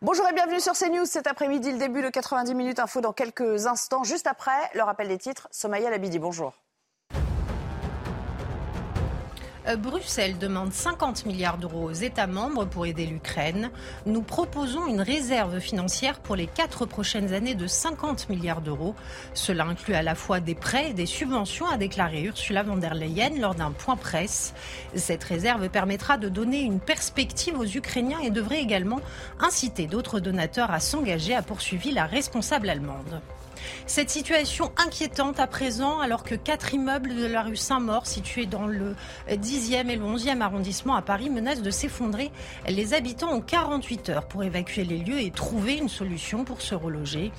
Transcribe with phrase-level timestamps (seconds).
[0.00, 1.06] Bonjour et bienvenue sur CNews.
[1.06, 4.04] Cet après-midi, le début de 90 minutes info dans quelques instants.
[4.04, 5.48] Juste après, le rappel des titres.
[5.50, 6.52] Somaya Labidi, bonjour.
[9.76, 13.70] Bruxelles demande 50 milliards d'euros aux États membres pour aider l'Ukraine.
[14.06, 18.94] Nous proposons une réserve financière pour les quatre prochaines années de 50 milliards d'euros.
[19.34, 22.94] Cela inclut à la fois des prêts et des subventions, a déclaré Ursula von der
[22.94, 24.54] Leyen lors d'un point presse.
[24.94, 29.00] Cette réserve permettra de donner une perspective aux Ukrainiens et devrait également
[29.40, 33.20] inciter d'autres donateurs à s'engager, a poursuivi la responsable allemande.
[33.86, 38.66] Cette situation inquiétante à présent, alors que quatre immeubles de la rue Saint-Maur, situés dans
[38.66, 38.94] le
[39.30, 42.30] 10e et le 11e arrondissement à Paris, menacent de s'effondrer.
[42.68, 46.74] Les habitants ont 48 heures pour évacuer les lieux et trouver une solution pour se
[46.74, 47.32] reloger.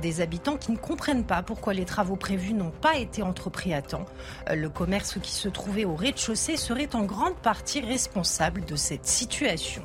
[0.00, 3.82] Des habitants qui ne comprennent pas pourquoi les travaux prévus n'ont pas été entrepris à
[3.82, 4.06] temps.
[4.52, 9.82] Le commerce qui se trouvait au rez-de-chaussée serait en grande partie responsable de cette situation.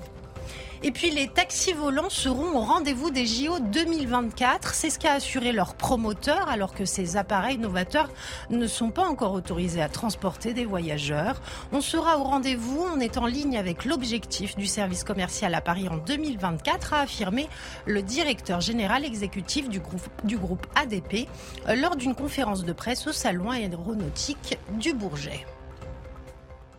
[0.83, 4.75] Et puis les taxis volants seront au rendez-vous des JO 2024.
[4.75, 8.09] C'est ce qu'a assuré leur promoteur alors que ces appareils novateurs
[8.52, 11.42] ne sont pas encore autorisés à transporter des voyageurs.
[11.72, 15.88] On sera au rendez-vous, on est en ligne avec l'objectif du service commercial à Paris
[15.89, 17.50] en 2024, a affirmé
[17.86, 21.28] le directeur général exécutif du groupe, du groupe ADP
[21.75, 25.45] lors d'une conférence de presse au salon aéronautique du Bourget.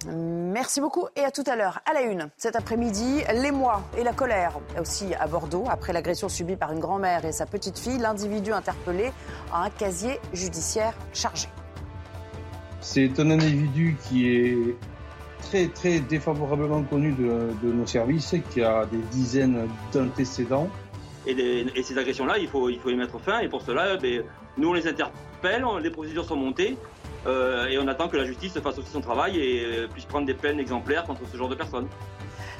[0.07, 1.81] Merci beaucoup et à tout à l'heure.
[1.85, 5.65] À la une, cet après-midi, l'émoi et la colère aussi à Bordeaux.
[5.69, 9.11] Après l'agression subie par une grand-mère et sa petite fille, l'individu interpellé
[9.53, 11.49] a un casier judiciaire chargé.
[12.81, 14.77] C'est un individu qui est
[15.43, 20.69] très très défavorablement connu de, de nos services, qui a des dizaines d'antécédents.
[21.27, 23.41] Et, les- et ces agressions-là, il faut, il faut y mettre fin.
[23.41, 24.23] Et pour cela, ben,
[24.59, 26.77] nous, on les interpelle, on- les procédures sont montées.
[27.27, 30.25] euh, et on attend que la justice fasse aussi son travail et euh, puisse prendre
[30.27, 31.89] des peines exemplaires contre ce genre de personnes.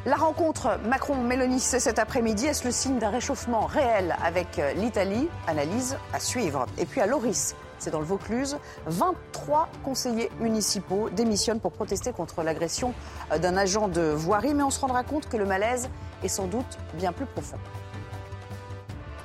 [0.05, 2.47] La rencontre Macron-Mélanie, c'est cet après-midi.
[2.47, 5.29] Est-ce le signe d'un réchauffement réel avec euh, l'Italie?
[5.47, 6.67] Analyse à suivre.
[6.77, 12.43] Et puis à Loris, c'est dans le Vaucluse, 23 conseillers municipaux démissionnent pour protester contre
[12.43, 12.93] l'agression
[13.41, 14.55] d'un agent de voirie.
[14.55, 15.89] Mais on se rendra compte que le malaise
[16.25, 17.59] est sans doute bien plus profond.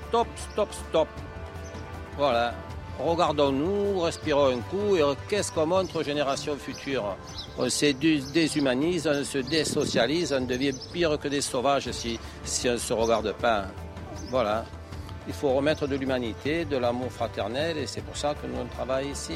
[0.10, 1.08] Stop, stop, stop.
[2.18, 2.54] Voilà.
[3.00, 7.16] Regardons-nous, respirons un coup et qu'est-ce qu'on montre aux générations futures?
[7.58, 12.20] On se dé- déshumanise, on se désocialise, on devient pire que des sauvages si,
[12.68, 13.66] on ne se regarde pas.
[14.30, 14.64] Voilà.
[15.28, 18.66] Il faut remettre de l'humanité, de l'amour fraternel et c'est pour ça que nous on
[18.66, 19.34] travaille ici.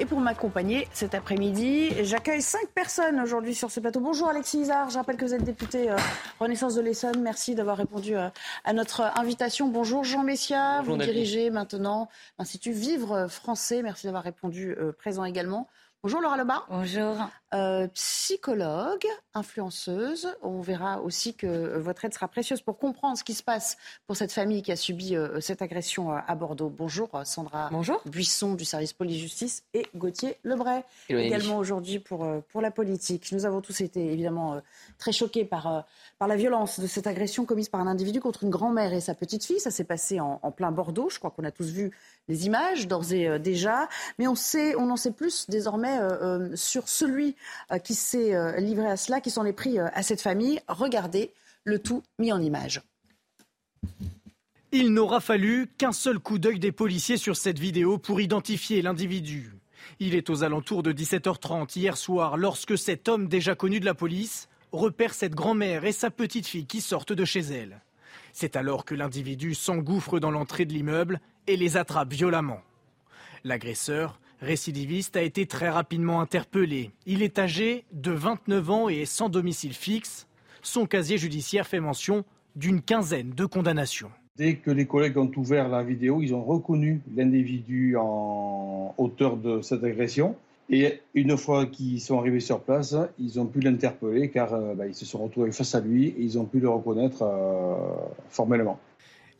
[0.00, 4.00] Et pour m'accompagner cet après-midi, j'accueille cinq personnes aujourd'hui sur ce plateau.
[4.00, 5.96] Bonjour Alexis Isard, je rappelle que vous êtes député euh,
[6.40, 7.20] Renaissance de l'Essonne.
[7.22, 8.28] Merci d'avoir répondu euh,
[8.64, 9.68] à notre invitation.
[9.68, 11.12] Bonjour Jean Messia, Bonjour, vous Nathalie.
[11.22, 12.08] dirigez maintenant
[12.40, 13.82] l'Institut Vivre Français.
[13.82, 15.68] Merci d'avoir répondu euh, présent également.
[16.02, 16.66] Bonjour Laura Lebar.
[16.68, 17.16] Bonjour.
[17.54, 20.26] Euh, psychologue, influenceuse.
[20.42, 23.76] On verra aussi que euh, votre aide sera précieuse pour comprendre ce qui se passe
[24.08, 26.68] pour cette famille qui a subi euh, cette agression euh, à Bordeaux.
[26.68, 28.02] Bonjour Sandra Bonjour.
[28.06, 33.30] Buisson du service police-justice et Gauthier Lebray Hello, également aujourd'hui pour, euh, pour la politique.
[33.30, 34.60] Nous avons tous été évidemment euh,
[34.98, 35.80] très choqués par, euh,
[36.18, 39.14] par la violence de cette agression commise par un individu contre une grand-mère et sa
[39.14, 39.60] petite fille.
[39.60, 41.08] Ça s'est passé en, en plein Bordeaux.
[41.08, 41.92] Je crois qu'on a tous vu
[42.26, 43.88] les images d'ores et euh, déjà.
[44.18, 47.32] Mais on, sait, on en sait plus désormais euh, euh, sur celui euh,
[47.78, 50.60] qui s'est euh, livré à cela, qui s'en est pris euh, à cette famille.
[50.68, 51.32] Regardez
[51.64, 52.82] le tout mis en image.
[54.72, 59.52] Il n'aura fallu qu'un seul coup d'œil des policiers sur cette vidéo pour identifier l'individu.
[60.00, 63.94] Il est aux alentours de 17h30 hier soir lorsque cet homme déjà connu de la
[63.94, 67.82] police repère cette grand-mère et sa petite fille qui sortent de chez elle.
[68.32, 72.60] C'est alors que l'individu s'engouffre dans l'entrée de l'immeuble et les attrape violemment.
[73.44, 76.90] L'agresseur, récidiviste, a été très rapidement interpellé.
[77.06, 80.26] Il est âgé de 29 ans et est sans domicile fixe.
[80.62, 82.24] Son casier judiciaire fait mention
[82.56, 84.10] d'une quinzaine de condamnations.
[84.36, 89.60] Dès que les collègues ont ouvert la vidéo, ils ont reconnu l'individu en auteur de
[89.60, 90.36] cette agression.
[90.70, 94.86] Et une fois qu'ils sont arrivés sur place, ils ont pu l'interpeller car euh, bah,
[94.86, 97.74] ils se sont retrouvés face à lui et ils ont pu le reconnaître euh,
[98.30, 98.80] formellement.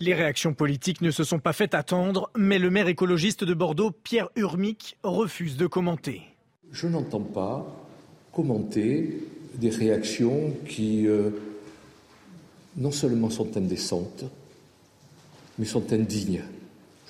[0.01, 3.93] Les réactions politiques ne se sont pas fait attendre, mais le maire écologiste de Bordeaux,
[3.93, 6.23] Pierre Urmic, refuse de commenter.
[6.73, 7.65] Je n'entends pas
[8.33, 9.21] commenter
[9.55, 11.31] des réactions qui euh,
[12.77, 14.25] non seulement sont indécentes,
[15.59, 16.43] mais sont indignes.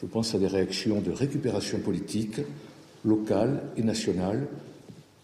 [0.03, 2.41] Je pense à des réactions de récupération politique,
[3.03, 4.47] locale et nationale,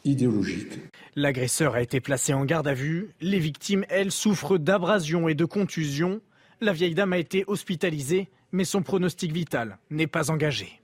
[0.07, 0.79] idéologique.
[1.17, 3.11] L'agresseur a été placé en garde à vue.
[3.21, 6.23] Les victimes, elles, souffrent d'abrasions et de contusions.
[6.63, 10.81] La vieille dame a été hospitalisée, mais son pronostic vital n'est pas engagé.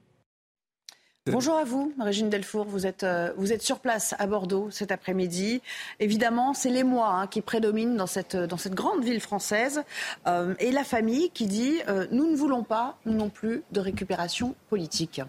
[1.27, 2.65] Bonjour à vous, Régine Delfour.
[2.65, 5.61] Vous êtes, euh, sur place à Bordeaux cet après-midi.
[5.99, 8.37] Évidemment, c'est les mois hein, qui prédominent dans cette,
[8.69, 9.83] grande ville française.
[10.25, 14.55] Euh, et la famille qui dit euh, Nous ne voulons pas, non plus, de récupération
[14.69, 15.21] politique.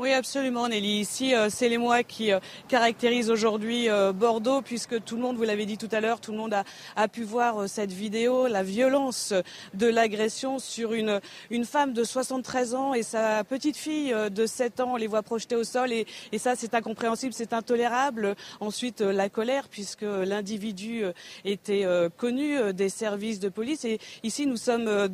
[0.00, 0.98] Oui, absolument, Nelly.
[0.98, 5.36] Ici, euh, c'est les mois qui euh, caractérisent aujourd'hui euh, Bordeaux, puisque tout le monde,
[5.36, 6.52] vous l'avez dit tout à l'heure, tout le monde
[6.96, 9.32] a, pu voir cette vidéo, la violence
[9.72, 11.20] de l'agression sur une,
[11.64, 14.94] femme de 73 ans et sa petite fille de 7 ans.
[14.94, 16.06] On les voit projetées au sol et,
[16.38, 18.34] ça, c'est incompréhensible, c'est intolérable.
[18.58, 21.04] Ensuite, la colère, puisque l'individu
[21.44, 21.86] était
[22.16, 23.84] connu des services de police.
[23.84, 25.08] Et ici, nous sommes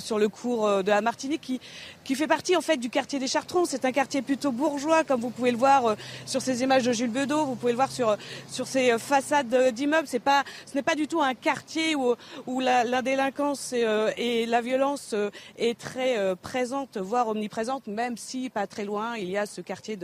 [0.00, 1.60] sur le cours de la Martinique,
[2.04, 3.64] qui, fait partie en fait du quartier des Chartrons.
[4.18, 5.94] Plutôt bourgeois, comme vous pouvez le voir euh,
[6.26, 8.16] sur ces images de Jules Bedeau, vous pouvez le voir sur,
[8.48, 10.08] sur ces euh, façades d'immeubles.
[10.24, 12.16] Pas, ce n'est pas du tout un quartier où,
[12.60, 14.10] la, délinquance et, euh,
[14.46, 15.14] la violence
[15.56, 19.96] est très présente, voire omniprésente, même si pas très loin, il y a ce quartier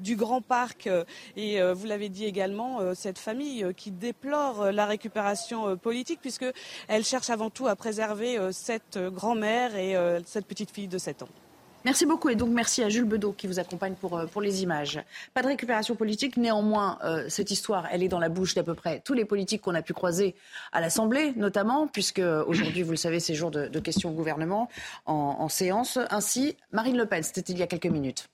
[0.00, 0.88] du Grand Parc.
[1.36, 7.50] Et vous l'avez dit également, cette famille qui déplore la récupération politique, puisqu'elle cherche avant
[7.50, 11.41] tout à préserver cette grand-mère et cette petite fille de 7 ans.
[11.84, 14.62] Merci beaucoup et donc merci à Jules Bedeau qui vous accompagne pour, euh, pour les
[14.62, 15.02] images.
[15.34, 18.74] Pas de récupération politique, néanmoins, euh, cette histoire, elle est dans la bouche d'à peu
[18.74, 20.36] près tous les politiques qu'on a pu croiser
[20.70, 24.68] à l'Assemblée, notamment, puisque aujourd'hui, vous le savez, c'est jour de, questions au gouvernement
[25.06, 25.98] en, séance.
[26.10, 28.28] Ainsi, Marine Le Pen, c'était il y a quelques minutes.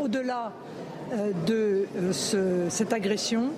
[0.00, 0.52] Au-delà
[1.12, 3.52] euh, de ce, cette agression,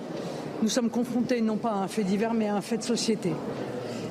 [0.61, 3.33] nous sommes confrontés non pas à un fait divers, mais à un fait de société.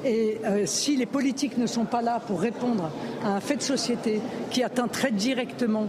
[0.04, 2.90] Et euh, si les politiques ne sont pas là pour répondre
[3.24, 4.20] à un fait de société
[4.50, 5.86] qui atteint très directement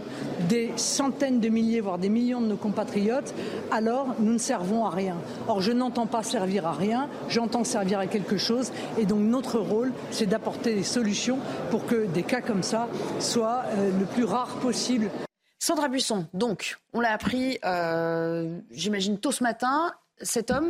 [0.48, 3.34] des centaines de milliers, voire des millions de nos compatriotes,
[3.72, 5.16] alors nous ne servons à rien.
[5.48, 8.72] Or, je n'entends pas servir à rien, j'entends servir à quelque chose.
[8.98, 11.38] Et donc, notre rôle, c'est d'apporter des solutions
[11.70, 12.88] pour que des cas comme ça
[13.18, 15.10] soient euh, le plus rares possible.
[15.58, 19.92] Sandra Buisson, donc, on l'a appris, euh, j'imagine, tôt ce matin.
[20.20, 20.68] Cet homme,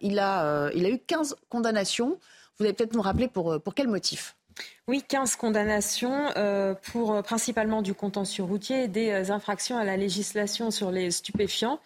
[0.00, 2.18] il, a, il a eu 15 condamnations.
[2.58, 4.36] Vous allez peut-être nous rappeler pour, euh, pour quel motif
[4.88, 9.98] oui, 15 condamnations euh, pour euh, principalement du contentieux routier et des infractions à la
[9.98, 11.78] législation sur les stupéfiants.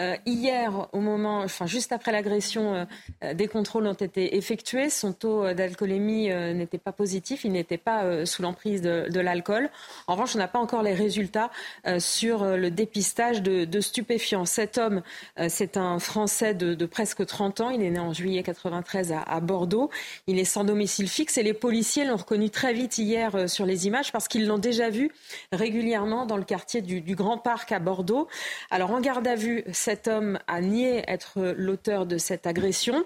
[0.00, 2.86] Euh, hier, au moment, enfin juste après l'agression,
[3.22, 4.90] euh, des contrôles ont été effectués.
[4.90, 9.70] Son taux d'alcoolémie euh, n'était pas positif, il n'était pas euh, sous l'emprise de, l'alcool.
[10.06, 11.50] En revanche, on n'a pas encore les résultats
[11.86, 14.44] euh, sur le dépistage de, stupéfiants.
[14.44, 15.02] Cet homme,
[15.48, 17.70] c'est un Français de, presque 30 ans.
[17.70, 19.90] Il est né en juillet 93 à, Bordeaux.
[20.26, 23.66] Il est sans domicile fixe et les policiers l'ont reconnu très vite hier euh, sur
[23.66, 25.10] les images parce qu'ils l'ont déjà vu
[25.52, 28.28] régulièrement dans le quartier du, du Grand Parc à Bordeaux.
[28.70, 33.04] Alors en garde à vue, cet homme a nié être l'auteur de cette agression.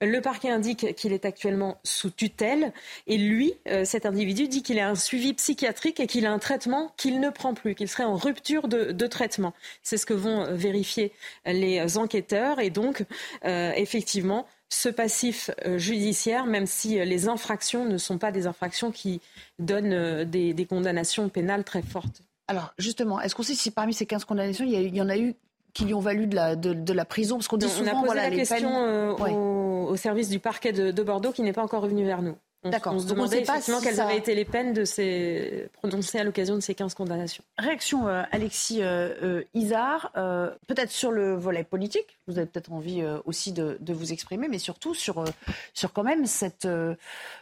[0.00, 2.72] Le parquet indique qu'il est actuellement sous tutelle
[3.08, 6.38] et lui, euh, cet individu, dit qu'il a un suivi psychiatrique et qu'il a un
[6.38, 9.54] traitement qu'il ne prend plus, qu'il serait en rupture de, traitement.
[9.82, 11.10] C'est ce que vont vérifier
[11.46, 13.04] les enquêteurs et donc,
[13.44, 18.92] euh, effectivement, ce passif euh, judiciaire, même si les infractions ne sont pas des infractions
[18.92, 19.20] qui
[19.58, 22.22] donnent des, des condamnations pénales très fortes.
[22.46, 25.02] Alors justement, est-ce qu'on sait si parmi ces 15 condamnations, il y, a, il y
[25.02, 25.34] en a eu
[25.74, 27.90] qui lui ont valu de la, de, de la prison Parce qu'on dit on souvent,
[27.90, 28.76] a posé voilà, la les question peines...
[28.76, 29.32] euh, Ouais.
[29.32, 32.36] au, au service du parquet de, de Bordeaux qui n'est pas encore revenu vers nous.
[32.62, 32.92] On, D'accord.
[32.92, 34.84] on se Donc on demandait pas effectivement si quelles ça- avaient été les peines de
[34.84, 37.42] ces prononcées à l'occasion de ces 15 condamnations.
[37.56, 42.70] Réaction, euh, Alexis euh, euh, Isard, euh, peut-être sur le volet politique, vous avez peut-être
[42.70, 45.26] envie euh, aussi de, de vous exprimer, mais surtout sur, euh,
[45.72, 46.68] sur quand même cette,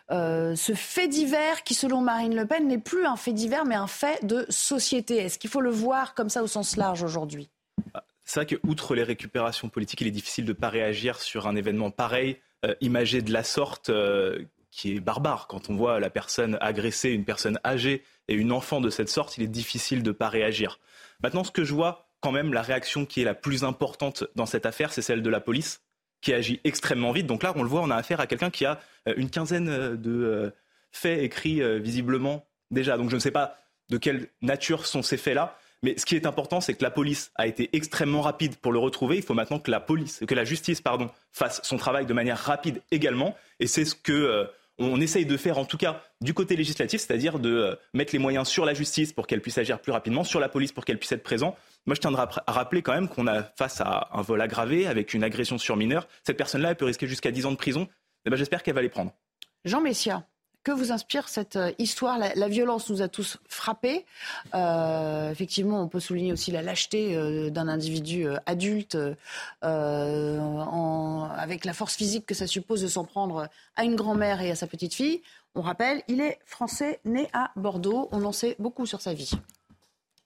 [0.08, 3.88] ce fait divers qui, selon Marine Le Pen, n'est plus un fait divers, mais un
[3.88, 5.16] fait de société.
[5.16, 7.48] Est-ce qu'il faut le voir comme ça au sens large aujourd'hui?
[8.28, 11.46] C'est vrai que, outre les récupérations politiques, il est difficile de ne pas réagir sur
[11.46, 15.46] un événement pareil, euh, imagé de la sorte, euh, qui est barbare.
[15.46, 19.38] Quand on voit la personne agresser une personne âgée et une enfant de cette sorte,
[19.38, 20.78] il est difficile de ne pas réagir.
[21.22, 24.44] Maintenant, ce que je vois, quand même, la réaction qui est la plus importante dans
[24.44, 25.80] cette affaire, c'est celle de la police,
[26.20, 27.26] qui agit extrêmement vite.
[27.26, 29.96] Donc là, on le voit, on a affaire à quelqu'un qui a euh, une quinzaine
[29.96, 30.52] de
[30.92, 32.98] faits écrits visiblement déjà.
[32.98, 33.56] Donc je ne sais pas
[33.88, 35.58] de quelle nature sont ces faits-là.
[35.82, 38.78] Mais ce qui est important, c'est que la police a été extrêmement rapide pour le
[38.78, 39.16] retrouver.
[39.16, 42.38] Il faut maintenant que la police, que la justice, pardon, fasse son travail de manière
[42.38, 43.36] rapide également.
[43.60, 44.44] Et c'est ce que euh,
[44.78, 48.18] on essaye de faire, en tout cas du côté législatif, c'est-à-dire de euh, mettre les
[48.18, 50.98] moyens sur la justice pour qu'elle puisse agir plus rapidement, sur la police pour qu'elle
[50.98, 51.56] puisse être présente.
[51.86, 55.14] Moi, je tiendrai à rappeler quand même qu'on a face à un vol aggravé avec
[55.14, 56.08] une agression sur mineur.
[56.24, 57.88] Cette personne-là, elle peut risquer jusqu'à 10 ans de prison.
[58.24, 59.12] Eh ben, J'espère qu'elle va les prendre.
[59.64, 60.26] Jean Messia,
[60.68, 62.18] que vous inspire cette euh, histoire?
[62.18, 64.04] La, violence nous a tous frappés.
[64.54, 68.98] Euh, effectivement, on peut souligner aussi la lâcheté euh, d'un individu adulte
[69.62, 74.56] avec la force physique que ça suppose de s'en prendre à une grand-mère et à
[74.56, 75.22] sa petite fille.
[75.54, 78.08] On rappelle, il est français, né à Bordeaux.
[78.12, 79.30] On en sait beaucoup sur sa vie.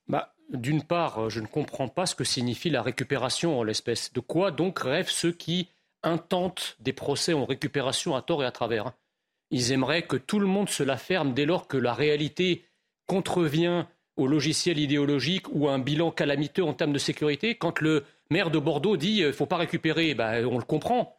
[0.08, 4.12] Bah, D'une part, je ne comprends pas ce que signifie la récupération en l'espèce.
[4.12, 5.68] De quoi donc rêvent ceux qui
[6.02, 8.92] intentent des procès en récupération à tort et à travers
[9.52, 12.64] ils aimeraient que tout le monde se la ferme dès lors que la réalité
[13.06, 13.84] contrevient
[14.16, 17.54] au logiciel idéologique ou à un bilan calamiteux en termes de sécurité.
[17.54, 20.64] Quand le maire de Bordeaux dit qu'il euh, ne faut pas récupérer, ben, on le
[20.64, 21.16] comprend.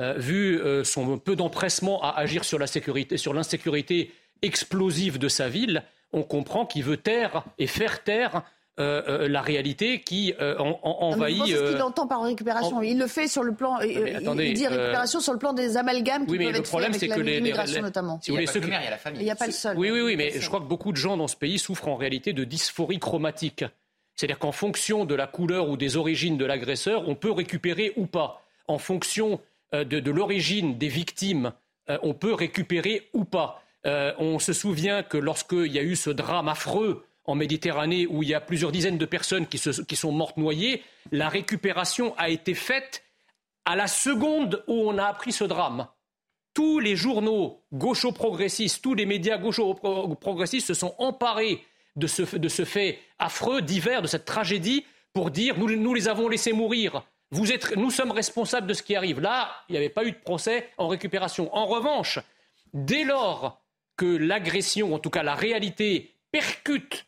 [0.00, 5.28] Euh, vu euh, son peu d'empressement à agir sur la sécurité, sur l'insécurité explosive de
[5.28, 8.42] sa ville, on comprend qu'il veut taire et faire taire
[8.78, 11.46] euh, euh, la réalité qui euh, envahit.
[11.46, 12.82] C'est ce qu'il entend par récupération.
[12.82, 13.80] Il le fait sur le plan.
[13.80, 17.08] il dit récupération sur le plan des amalgames qui oui, mais peuvent le problème, c'est
[17.08, 17.40] que les,
[17.80, 18.20] notamment.
[18.28, 19.20] il n'y a, pas il y a la famille.
[19.22, 19.78] Il n'y a pas le seul.
[19.78, 21.96] Oui, oui, oui, mais je crois que beaucoup de gens dans ce pays souffrent en
[21.96, 23.64] réalité de dysphorie chromatique.
[24.14, 28.04] C'est-à-dire qu'en fonction de la couleur ou des origines de l'agresseur, on peut récupérer ou
[28.04, 28.42] pas.
[28.68, 29.40] En fonction
[29.72, 31.54] de, de l'origine des victimes,
[32.02, 33.62] on peut récupérer ou pas.
[33.86, 38.28] on se souvient que lorsqu'il y a eu ce drame affreux en Méditerranée où il
[38.28, 43.04] y a plusieurs dizaines de personnes qui, sont mortes noyées, la récupération a été faite
[43.64, 45.88] à la seconde où on a appris ce drame.
[46.54, 51.64] Tous les journaux gaucho-progressistes, tous les médias gaucho-progressistes se sont emparés
[51.96, 52.24] de ce,
[52.64, 57.02] fait affreux, divers, de cette tragédie, pour dire nous, nous les avons laissés mourir.
[57.30, 59.20] Vous êtes, nous sommes responsables de ce qui arrive.
[59.20, 61.54] Là, il n'y avait pas eu de procès en récupération.
[61.54, 62.20] En revanche,
[62.72, 63.60] dès lors
[63.96, 67.06] que l'agression, en tout cas la réalité, percute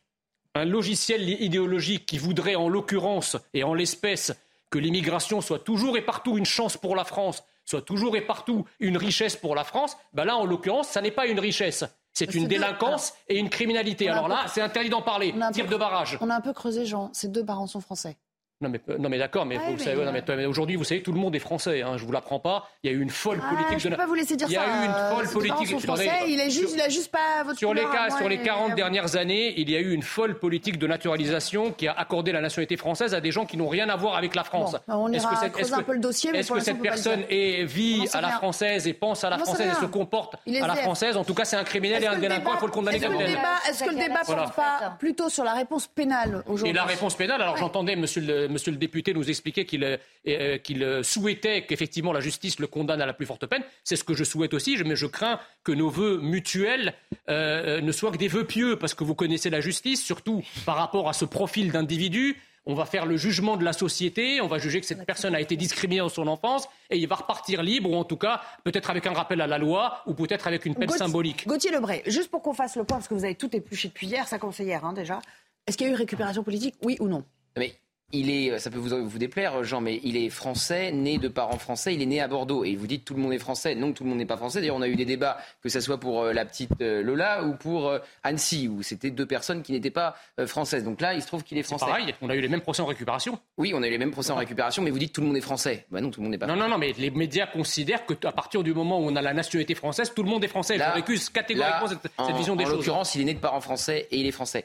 [0.59, 4.33] un logiciel idéologique qui voudrait en l'occurrence et en l'espèce
[4.71, 8.67] que l'immigration soit toujours et partout une chance pour la France, soit toujours et partout
[8.81, 11.85] une richesse pour la France, ben là en l'occurrence, ça n'est pas une richesse.
[12.13, 14.09] C'est une délinquance et une criminalité.
[14.09, 15.33] Alors là, c'est interdit d'en parler.
[15.53, 16.19] Tir de barrage.
[16.21, 17.11] On a un peu creusé, Jean.
[17.13, 18.17] Ces deux parents sont français.
[18.61, 21.39] Non mais, non mais d'accord, mais, savez, mais, aujourd'hui, vous savez, tout le monde est
[21.39, 21.83] français.
[21.83, 22.69] Hein, je vous l'apprends pas.
[22.83, 23.79] Il y a eu une folle ah, politique.
[23.79, 25.81] Je ne peux pas vous laisser dire il y a eu une folle euh, politique.
[25.81, 28.75] Français, il est juste, il a juste pas votre sur les cas, sur les 40
[28.75, 32.41] dernières années, il y a eu une folle politique de naturalisation qui a accordé la
[32.41, 34.75] nationalité française à des gens qui n'ont rien à voir avec la France.
[34.89, 36.35] Bon, on ira est-ce que, est un peu le dossier.
[36.35, 39.81] Est-ce que cette personne est, vit à la française et pense à la française et
[39.81, 41.17] se comporte à la française?
[41.17, 42.55] En tout cas, c'est un criminel et un délinquant.
[42.55, 46.43] Il faut le condamner Est-ce que le débat porte pas plutôt sur la réponse pénale
[46.49, 46.71] aujourd'hui?
[46.71, 47.41] Et la réponse pénale.
[47.41, 52.67] Alors j'entendais Monsieur le député nous expliquer qu'il euh, euh, souhaitait qu'effectivement la justice le
[52.67, 53.63] condamne à la plus forte peine.
[53.85, 56.95] C'est ce que je souhaite aussi, mais je crains que nos vœux mutuels
[57.29, 60.77] euh, ne soient que des vœux pieux, parce que vous connaissez la justice, surtout par
[60.77, 62.37] rapport à ce profil d'individu.
[62.71, 65.41] On va faire le jugement de la société, on va juger que cette personne a
[65.41, 68.91] été discriminée dans son enfance et il va repartir libre, ou en tout cas, peut-être
[68.91, 71.47] avec un rappel à la loi, ou peut-être avec une peine symbolique.
[71.47, 74.07] Gauthier Lebray, juste pour qu'on fasse le point, parce que vous avez tout épluché depuis
[74.07, 75.21] hier, ça commençait hier hein, déjà.
[75.67, 77.25] Est-ce qu'il y a eu récupération politique, oui ou non?
[77.57, 77.75] Mais
[78.13, 81.59] il est, ça peut vous, vous, déplaire, Jean, mais il est français, né de parents
[81.59, 82.65] français, il est né à Bordeaux.
[82.65, 83.75] Et vous dites tout le monde est français.
[83.75, 84.61] Non, tout le monde n'est pas français.
[84.61, 87.45] D'ailleurs, on a eu des débats, que ce soit pour euh, la petite euh, Lola
[87.45, 90.85] ou pour euh, Annecy, où c'était deux personnes qui n'étaient pas françaises.
[90.85, 91.85] Donc là, il se trouve qu'il est français.
[91.85, 93.39] C'est pareil, on a eu les mêmes procès en récupération.
[93.59, 95.37] Oui, on a eu les mêmes procès en récupération, mais vous dites tout le monde
[95.37, 95.85] est français.
[95.91, 98.33] Bah non, tout le monde n'est pas non, Non, non, mais les médias considèrent qu'à
[98.33, 100.79] partir du moment où on a la nationalité française, tout le monde est français.
[100.79, 102.73] Là, Je récuse catégoriquement cette, vision des choses.
[102.73, 104.65] En l'occurrence, il est né de parents français et il est français.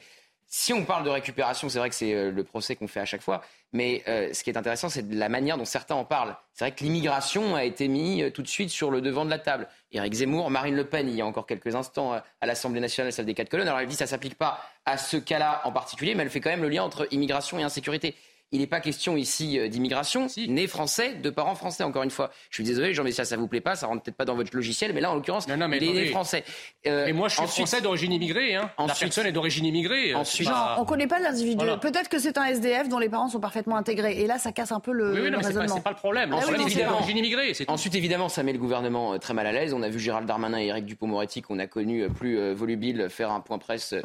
[0.55, 3.23] Si on parle de récupération, c'est vrai que c'est le procès qu'on fait à chaque
[3.23, 3.41] fois.
[3.71, 6.35] Mais euh, ce qui est intéressant, c'est la manière dont certains en parlent.
[6.53, 9.31] C'est vrai que l'immigration a été mise euh, tout de suite sur le devant de
[9.31, 9.67] la table.
[9.91, 13.11] Éric Zemmour, Marine Le Pen, il y a encore quelques instants euh, à l'Assemblée nationale,
[13.11, 13.67] celle des quatre colonnes.
[13.67, 16.39] Alors elle dit que ça s'applique pas à ce cas-là en particulier, mais elle fait
[16.39, 18.13] quand même le lien entre immigration et insécurité.
[18.53, 20.27] Il n'est pas question ici euh, d'immigration.
[20.47, 22.29] Né français, de parents français, encore une fois.
[22.51, 24.55] Je suis désolé, Jean Messia, ça vous plaît pas, ça rentre peut-être pas dans votre
[24.55, 26.43] logiciel, mais là, en l'occurrence, il est né français.
[26.85, 28.53] Euh, moi, je suis français d'origine immigrée.
[28.53, 28.69] Hein.
[28.77, 30.13] La personne est d'origine immigrée.
[30.13, 31.65] Ensuite, on ne connaît pas l'individu.
[31.81, 34.21] Peut-être que c'est un SDF dont les parents sont parfaitement intégrés.
[34.21, 35.75] Et là, ça casse un peu le, oui, oui, non, raisonnement.
[35.75, 36.29] C'est pas, le problème.
[36.31, 37.53] Ah Ensuite, évidemment, immigrée.
[37.67, 39.73] Ensuite, évidemment, ça met le gouvernement euh, très mal à l'aise.
[39.73, 43.39] On a vu Gérald Darmanin et Éric Dupond-Moretti, qu'on a connu plus volubile, faire un
[43.39, 43.95] point presse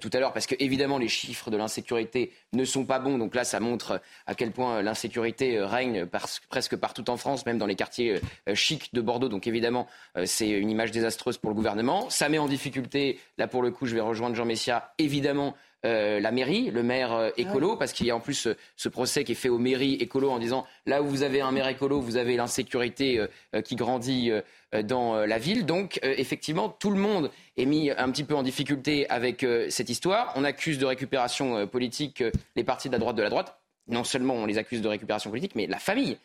[0.00, 3.16] tout à l'heure, parce que évidemment, les chiffres de l'insécurité ne sont pas bons.
[3.16, 3.93] Donc là, ça montre
[4.26, 6.06] à quel point l'insécurité euh, règne
[6.48, 9.28] presque partout en France, même dans les quartiers euh, chics de Bordeaux.
[9.28, 9.86] Donc évidemment,
[10.16, 12.08] euh, c'est une image désastreuse pour le gouvernement.
[12.10, 16.18] Ça met en difficulté, là pour le coup, je vais rejoindre Jean Messia, évidemment, euh,
[16.18, 19.32] la mairie, le maire euh, écolo, parce qu'il y a en plus ce procès qui
[19.32, 22.16] est fait aux mairies écolo en disant là où vous avez un maire écolo, vous
[22.16, 23.22] avez l'insécurité
[23.64, 24.30] qui grandit
[24.84, 25.66] dans la ville.
[25.66, 30.32] Donc effectivement, tout le monde est mis un petit peu en difficulté avec cette histoire.
[30.36, 32.24] On accuse de récupération politique
[32.56, 33.58] les partis de la droite de la droite
[33.88, 36.16] non seulement on les accuse de récupération politique, mais la famille.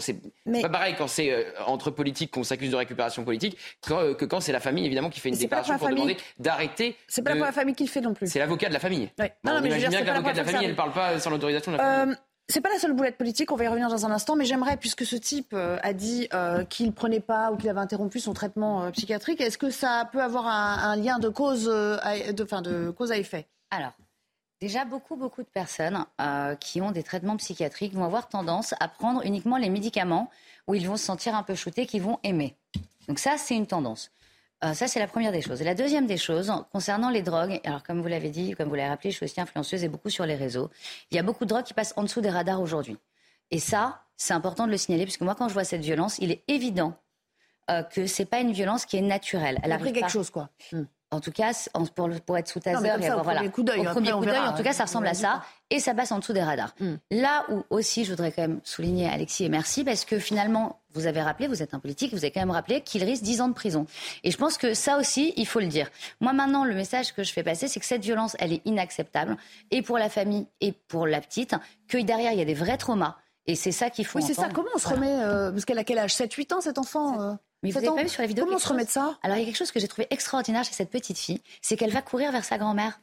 [0.00, 0.16] c'est
[0.62, 3.56] pas pareil quand c'est euh, entre politiques qu'on s'accuse de récupération politique
[3.90, 6.96] euh, que quand c'est la famille évidemment qui fait une déclaration pour demander d'arrêter.
[7.06, 8.26] C'est pas la famille qui le fait non plus.
[8.26, 9.10] C'est l'avocat de la famille.
[9.18, 11.82] on imagine bien que l'avocat de la famille, elle parle pas sans l'autorisation de la
[11.82, 12.14] famille.
[12.14, 12.16] Euh,
[12.50, 14.78] c'est pas la seule boulette politique, on va y revenir dans un instant, mais j'aimerais,
[14.78, 16.30] puisque ce type a dit
[16.70, 20.46] qu'il prenait pas ou qu'il avait interrompu son traitement psychiatrique, est-ce que ça peut avoir
[20.46, 23.46] un, lien de cause, à, de, fin, de cause à effet?
[23.70, 23.92] Alors,
[24.60, 28.88] Déjà, beaucoup, beaucoup de personnes euh, qui ont des traitements psychiatriques vont avoir tendance à
[28.88, 30.30] prendre uniquement les médicaments
[30.66, 32.56] où ils vont se sentir un peu shootés, qu'ils vont aimer.
[33.06, 34.10] Donc ça, c'est une tendance.
[34.64, 35.62] Euh, ça, c'est la première des choses.
[35.62, 38.74] Et la deuxième des choses, concernant les drogues, alors comme vous l'avez dit, comme vous
[38.74, 40.70] l'avez rappelé, je suis aussi influenceuse et beaucoup sur les réseaux.
[41.12, 42.96] Il y a beaucoup de drogues qui passent en dessous des radars aujourd'hui.
[43.52, 46.32] Et ça, c'est important de le signaler, puisque moi, quand je vois cette violence, il
[46.32, 46.94] est évident
[47.70, 49.60] euh, que c'est pas une violence qui est naturelle.
[49.62, 50.50] Elle a pris quelque chose, quoi.
[50.72, 51.52] Hmm en tout cas,
[51.94, 54.54] pour, pour être sous taser, et avoir, voilà, coup d'œil, au premier coup d'œil, en
[54.54, 56.74] tout cas, ça ressemble à ça, et ça passe en dessous des radars.
[56.80, 56.96] Hmm.
[57.10, 61.06] Là où aussi, je voudrais quand même souligner Alexis et merci, parce que finalement, vous
[61.06, 63.48] avez rappelé, vous êtes un politique, vous avez quand même rappelé qu'il risque 10 ans
[63.48, 63.86] de prison.
[64.22, 65.88] Et je pense que ça aussi, il faut le dire.
[66.20, 69.36] Moi, maintenant, le message que je fais passer, c'est que cette violence, elle est inacceptable,
[69.70, 71.54] et pour la famille, et pour la petite,
[71.88, 73.16] que derrière, il y a des vrais traumas.
[73.46, 74.18] Et c'est ça qu'il faut.
[74.18, 74.50] Oui, c'est ça.
[74.52, 76.14] Comment on se remet euh, Parce qu'elle a quel âge?
[76.14, 77.32] 7-8 ans, cet enfant euh?
[77.62, 79.36] Mais vous n'avez pas vu sur la vidéo Comment on se remet de ça Alors
[79.36, 81.90] il y a quelque chose que j'ai trouvé extraordinaire chez cette petite fille, c'est qu'elle
[81.90, 83.00] va courir vers sa grand-mère.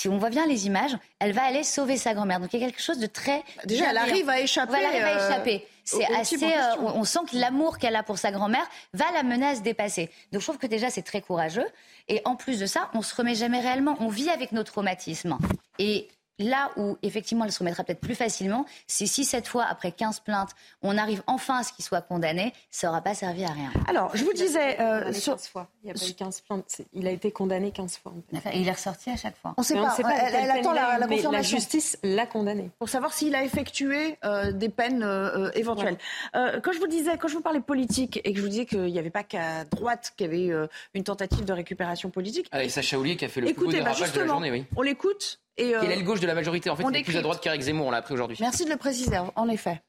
[0.00, 2.40] Si on voit bien les images, elle va aller sauver sa grand-mère.
[2.40, 4.74] Donc il y a quelque chose de très déjà elle arrive à échapper.
[4.78, 5.66] elle arrive à échapper.
[5.84, 6.42] C'est assez.
[6.42, 10.08] Euh, on sent que l'amour qu'elle a pour sa grand-mère va la se dépasser.
[10.32, 11.66] Donc je trouve que déjà c'est très courageux.
[12.08, 13.96] Et en plus de ça, on se remet jamais réellement.
[14.00, 15.36] On vit avec nos traumatismes.
[15.78, 16.08] Et
[16.40, 20.20] Là où, effectivement, elle se remettra peut-être plus facilement, c'est si cette fois, après 15
[20.20, 23.70] plaintes, on arrive enfin à ce qu'il soit condamné, ça n'aura pas servi à rien.
[23.86, 24.80] Alors, je vous disais...
[24.80, 25.38] Euh, sur...
[25.38, 25.68] fois.
[25.82, 26.80] Il n'y a pas eu 15 plaintes.
[26.94, 28.14] Il a été condamné 15 fois.
[28.52, 29.52] Et il est ressorti à chaque fois.
[29.58, 29.94] On ne sait pas.
[30.32, 31.30] Elle, attend la, la confirmation.
[31.30, 32.70] La justice l'a condamné.
[32.78, 35.98] Pour savoir s'il a effectué euh, des peines euh, éventuelles.
[36.32, 38.86] quand je vous disais, quand je vous parlais politique et que je vous disais qu'il
[38.86, 40.54] n'y avait pas qu'à droite qu'il y avait eu
[40.94, 42.48] une tentative de récupération politique.
[42.50, 44.50] Ah, et Sacha Oulier qui a fait le plus beau dérapage bah, de la journée,
[44.50, 44.64] oui.
[44.76, 46.70] On l'écoute et, euh, l'aile gauche de la majorité.
[46.70, 48.36] En fait, il est plus à droite qu'Éric Zemmour, on l'a appris aujourd'hui.
[48.40, 49.80] Merci de le préciser, en effet.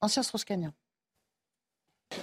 [0.00, 0.44] Ancien strauss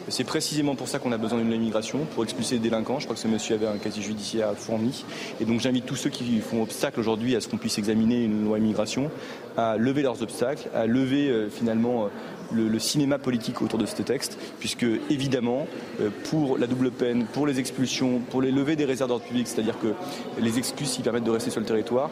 [0.08, 3.00] c'est précisément pour ça qu'on a besoin d'une immigration, pour expulser les délinquants.
[3.00, 5.04] Je crois que ce monsieur avait un casier judiciaire fourni.
[5.42, 8.46] Et donc j'invite tous ceux qui font obstacle aujourd'hui à ce qu'on puisse examiner une
[8.46, 9.12] loi immigration
[9.58, 12.10] à lever leurs obstacles, à lever euh, finalement
[12.56, 15.68] euh, le, cinéma politique autour de ce texte, puisque évidemment,
[16.02, 19.48] euh, pour la double peine, pour les expulsions, pour les levées des réserves d'ordre public,
[19.48, 19.94] c'est-à-dire que
[20.40, 22.10] les excuses qui permettent de rester sur le territoire,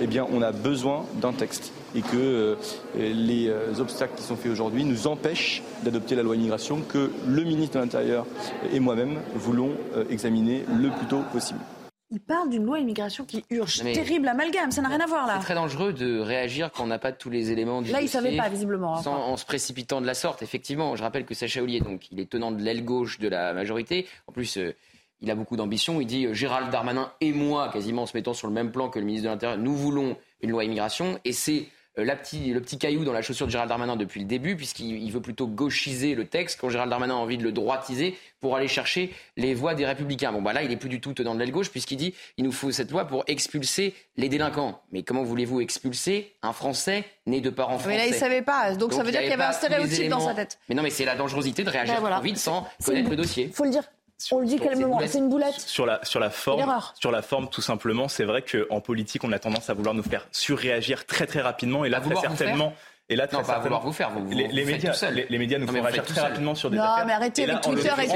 [0.00, 1.72] eh bien, on a besoin d'un texte.
[1.94, 2.56] Et que
[2.94, 7.78] les obstacles qui sont faits aujourd'hui nous empêchent d'adopter la loi immigration que le ministre
[7.78, 8.26] de l'Intérieur
[8.72, 9.70] et moi-même voulons
[10.10, 11.60] examiner le plus tôt possible
[12.12, 13.82] il parle d'une loi immigration qui urge.
[13.82, 15.38] Terrible amalgame, ça n'a rien à voir là.
[15.38, 18.04] C'est très dangereux de réagir quand on n'a pas tous les éléments du Là, il
[18.04, 19.02] ne savait pas visiblement.
[19.02, 20.94] Sans, en se précipitant de la sorte, effectivement.
[20.94, 24.06] Je rappelle que Sacha Ollier, donc, il est tenant de l'aile gauche de la majorité.
[24.26, 24.76] En plus, euh,
[25.22, 26.02] il a beaucoup d'ambition.
[26.02, 28.90] Il dit euh, Gérald Darmanin et moi, quasiment en se mettant sur le même plan
[28.90, 31.18] que le ministre de l'Intérieur, nous voulons une loi immigration.
[31.24, 31.66] Et c'est
[31.98, 35.20] euh, le petit caillou dans la chaussure de Gérald Darmanin depuis le début, puisqu'il veut
[35.20, 39.12] plutôt gauchiser le texte quand Gérald Darmanin a envie de le droitiser pour aller chercher
[39.36, 40.32] les voix des républicains.
[40.32, 42.44] Bon, bah là, il est plus du tout tenant de l'aile gauche, puisqu'il dit il
[42.44, 44.80] nous faut cette loi pour expulser les délinquants.
[44.90, 48.74] Mais comment voulez-vous expulser un Français né de parents français Mais là, il savait pas,
[48.74, 50.58] donc, ça veut dire qu'il y avait un stéréotype dans sa tête.
[50.68, 53.50] Mais non, mais c'est la dangerosité de réagir ben trop vite sans connaître le dossier.
[53.52, 53.84] Faut le dire
[54.30, 55.58] on le dit calmement, c'est une boulette.
[55.58, 59.32] Sur la, sur la forme, sur la forme, tout simplement, c'est vrai qu'en politique, on
[59.32, 61.84] a tendance à vouloir nous faire surréagir très très rapidement.
[61.84, 62.74] Et là, très certainement.
[63.08, 64.10] Et là, non, pas vouloir vous faire.
[64.10, 66.84] Vous, les, les médias, les, les, médias nous font réagir très rapidement sur des non,
[66.84, 66.98] affaires.
[67.00, 68.14] Non, mais arrêtez avec Twitter et tout.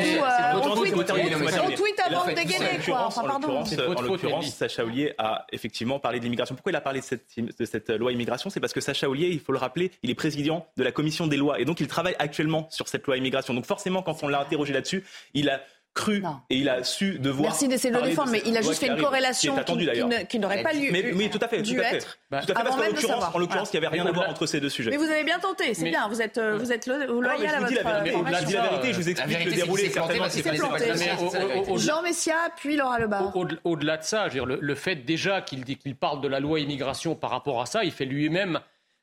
[0.62, 3.08] On tweet avant de dégainer, quoi.
[3.08, 6.54] En l'occurrence, Sacha Ollier a effectivement parlé de l'immigration.
[6.54, 8.48] Pourquoi il a parlé de cette, de cette loi immigration?
[8.48, 11.26] C'est parce que Sacha Ollier, il faut le rappeler, il est président de la commission
[11.26, 11.60] des lois.
[11.60, 13.52] Et donc, il travaille actuellement sur cette loi immigration.
[13.52, 15.60] Donc, forcément, quand on l'a interrogé là-dessus, il a
[15.96, 17.50] cru et il a su devoir.
[17.50, 19.56] Merci d'essayer de le défendre, mais il a juste fait une corrélation
[20.28, 20.90] qui, n'aurait pas lieu.
[20.92, 21.96] Mais, oui, tout à fait, tout à fait.
[21.96, 24.60] Être tout à fait parce qu'en l'occurrence, il n'y avait rien à voir entre ces
[24.60, 24.90] deux sujets.
[24.90, 26.06] Mais vous avez bien tenté, c'est bien.
[26.08, 27.72] Vous êtes, euh, vous êtes loyal à votre.
[27.72, 29.90] Je dis la vérité, je vous explique le déroulé.
[29.90, 30.92] Certainement, c'est planté.
[31.76, 33.32] Jean Messia, puis Laura Lebar.
[33.64, 37.66] Au-delà de ça, le fait déjà qu'il parle de la loi immigration par rapport à
[37.66, 38.60] ça, il fait lui-même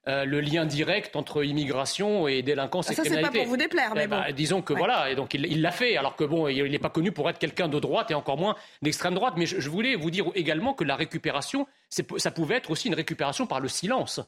[0.08, 3.94] euh, le lien direct entre immigration et délinquance et Ça, c'est pas pour vous déplaire,
[3.96, 4.34] mais Eh ben, bon.
[4.36, 4.80] disons que Ouais.
[4.80, 7.40] voilà, et donc il l'a fait, alors que bon, il n'est pas connu pour être
[7.40, 9.36] quelqu'un de droite et encore moins d'extrême droite.
[9.38, 12.90] Mais je, je voulais vous dire également que la récupération, c'est- ça pouvait être aussi
[12.90, 14.20] une récupération par le silence.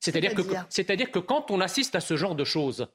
[0.00, 2.88] C'est-à-dire que, C'est-à-dire c'est-à-dire que quand on assiste à ce genre de choses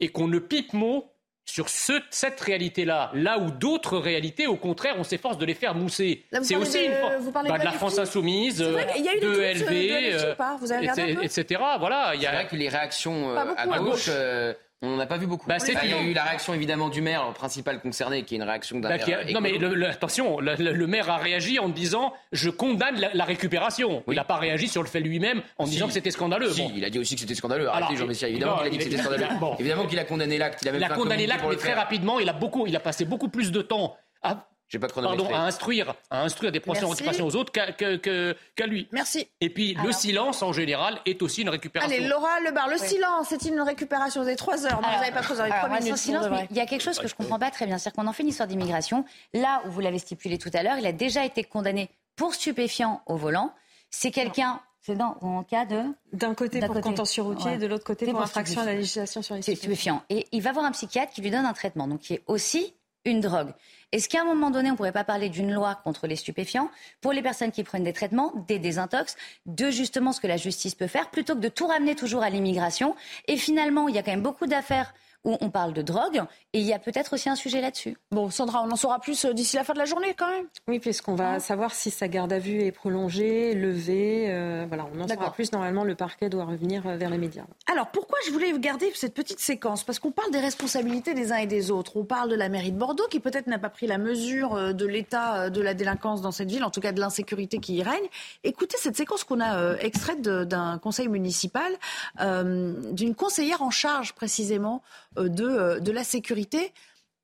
[0.00, 1.10] et qu'on ne pipe mot
[1.46, 5.74] sur ce- cette réalité-là, là où d'autres réalités, au contraire, on s'efforce de les faire
[5.74, 6.24] mousser.
[6.42, 7.72] C'est aussi de- une for- vous parlez bah, de de la.
[7.72, 10.56] France insoumise, C'est vrai euh, qu'il y a eu des de euh, LV, euh, pas
[10.58, 11.60] Vous avez regardé un etc..
[11.78, 14.06] Voilà, il y C'est a vrai que les réactions euh, à gauche, gauche.
[14.08, 15.46] euh, on n'en a pas vu beaucoup.
[15.46, 18.36] Bah, Bah, il y a eu la réaction évidemment du maire principal concerné, qui est
[18.38, 19.68] une réaction d'un Bah, a- non mais écolo.
[19.70, 24.02] le- le- attention, le, maire a réagi en disant je condamne la, la récupération.
[24.08, 26.50] Il n'a pas réagi sur le fait lui-même en disant que c'était scandaleux.
[26.52, 26.72] Si, Bon.
[26.76, 27.68] il a dit aussi que c'était scandaleux.
[27.68, 28.28] Arrêtez, Jean Messia.
[28.28, 29.26] il- Évidemment qu'il a dit que c'était scandaleux.
[29.40, 29.56] Bon.
[29.58, 30.60] Évidemment qu'il a condamné l'acte.
[30.62, 32.18] Il a même Il a condamné l'acte, mais très rapidement.
[32.20, 35.28] Il a beaucoup, il a passé beaucoup plus de temps à, J'ai pas de pardon,
[35.32, 38.88] à instruire, à instruire des procès récupération aux autres qu'à lui.
[38.92, 39.28] Merci.
[39.40, 41.94] Et puis le silence en général est aussi une récupération.
[41.94, 44.80] Allez, Laura Lebar, le silence, c'est une récupération Vous avez trois heures.
[44.80, 45.96] Non, vous n'avez pas trois heures, il y a Alors, trois moi, minutes.
[45.96, 47.78] sans silence, mais il y a quelque chose que je comprends pas très bien.
[47.78, 49.04] C'est-à-dire qu'on en fait une histoire d'immigration.
[49.34, 53.02] Là où vous l'avez stipulé tout à l'heure, il a déjà été condamné pour stupéfiant
[53.06, 53.52] au volant.
[53.90, 56.80] C'est quelqu'un, c'est dans en cas de D'un côté pour côté.
[56.80, 57.54] contentieux routier Ouais.
[57.56, 59.98] et de l'autre côté pour pour infraction à la législation sur les c'est stupéfiants.
[59.98, 60.22] stupéfiant.
[60.22, 62.74] Et il va voir un psychiatre qui lui donne un traitement, donc qui est aussi
[63.04, 63.52] une drogue.
[63.94, 66.68] Est-ce qu'à un moment donné, on ne pourrait pas parler d'une loi contre les stupéfiants
[67.00, 69.14] pour les personnes qui prennent des traitements, des désintox,
[69.46, 72.28] de justement ce que la justice peut faire, plutôt que de tout ramener toujours à
[72.28, 72.96] l'immigration?
[73.28, 74.92] Et finalement, il y a quand même beaucoup d'affaires
[75.24, 77.96] où on parle de drogue, et il y a peut-être aussi un sujet là-dessus.
[78.10, 80.46] Bon, Sandra, on en saura plus euh, d'ici la fin de la journée quand même.
[80.68, 84.26] Oui, puisqu'on va savoir si sa garde à vue est prolongée, levée.
[84.28, 85.52] euh, voilà, on en saura plus.
[85.52, 87.44] Normalement, le parquet doit revenir euh, vers les médias.
[87.70, 89.84] Alors, pourquoi je voulais garder cette petite séquence?
[89.84, 91.96] Parce qu'on parle des responsabilités des uns et des autres.
[91.96, 94.86] On parle de la mairie de Bordeaux qui peut-être n'a pas pris la mesure de
[94.86, 98.06] l'état de la délinquance dans cette ville, en tout cas de l'insécurité qui y règne.
[98.42, 101.72] Écoutez cette séquence qu'on a euh, extraite d'un conseil municipal,
[102.20, 104.82] euh, d'une conseillère en charge précisément
[105.16, 106.72] de, euh, de la sécurité.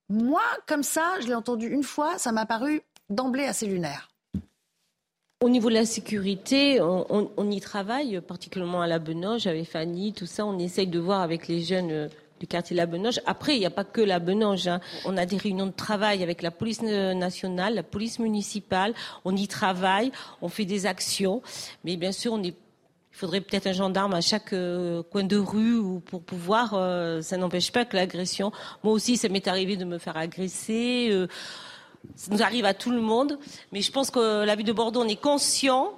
[0.09, 4.09] Moi, comme ça, je l'ai entendu une fois, ça m'a paru d'emblée assez lunaire.
[5.43, 10.13] Au niveau de la sécurité, on, on- y travaille, particulièrement à la Benoche, avec Fanny,
[10.13, 10.45] tout ça.
[10.45, 12.09] On essaye de voir avec les jeunes euh,
[12.41, 13.21] du quartier de la Benoche.
[13.25, 14.67] Après, il n'y a pas que la Benoche.
[14.67, 14.81] hein.
[15.07, 18.93] On a des réunions de travail avec la police euh, nationale, la police municipale.
[19.25, 21.41] On y travaille, on fait des actions.
[21.85, 22.55] Mais bien sûr, on est il
[23.21, 26.73] faudrait peut-être un gendarme à chaque euh, coin de rue ou pour pouvoir.
[26.75, 28.51] euh, ça n'empêche pas que l'agression.
[28.83, 31.09] Moi aussi, ça m'est arrivé de me faire agresser.
[31.11, 31.27] euh,
[32.17, 33.39] ça nous arrive à tout le monde.
[33.73, 35.93] Mais je pense que la ville de Bordeaux, on est conscient.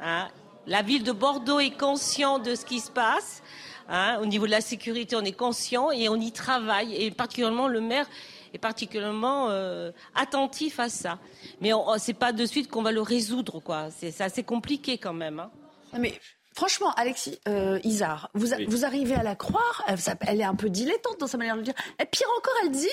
[0.00, 0.28] hein.
[0.68, 3.42] la ville de Bordeaux est conscient de ce qui se passe.
[3.88, 4.18] hein.
[4.22, 6.94] au niveau de la sécurité, on est conscient et on y travaille.
[6.94, 8.06] Et particulièrement le maire
[8.54, 9.48] est particulièrement
[10.14, 11.18] attentif à ça.
[11.60, 13.60] Mais c'est pas de suite qu'on va le résoudre.
[13.90, 15.40] C'est assez compliqué quand même.
[15.40, 15.50] hein.
[15.98, 16.14] Mais
[16.56, 18.66] franchement, Alexis euh, Isard, vous, a- Oui.
[18.68, 19.84] vous arrivez à la croire?
[20.26, 21.74] Elle, est un peu dilettante dans sa manière de le dire.
[22.00, 22.88] Et pire encore, elle dit.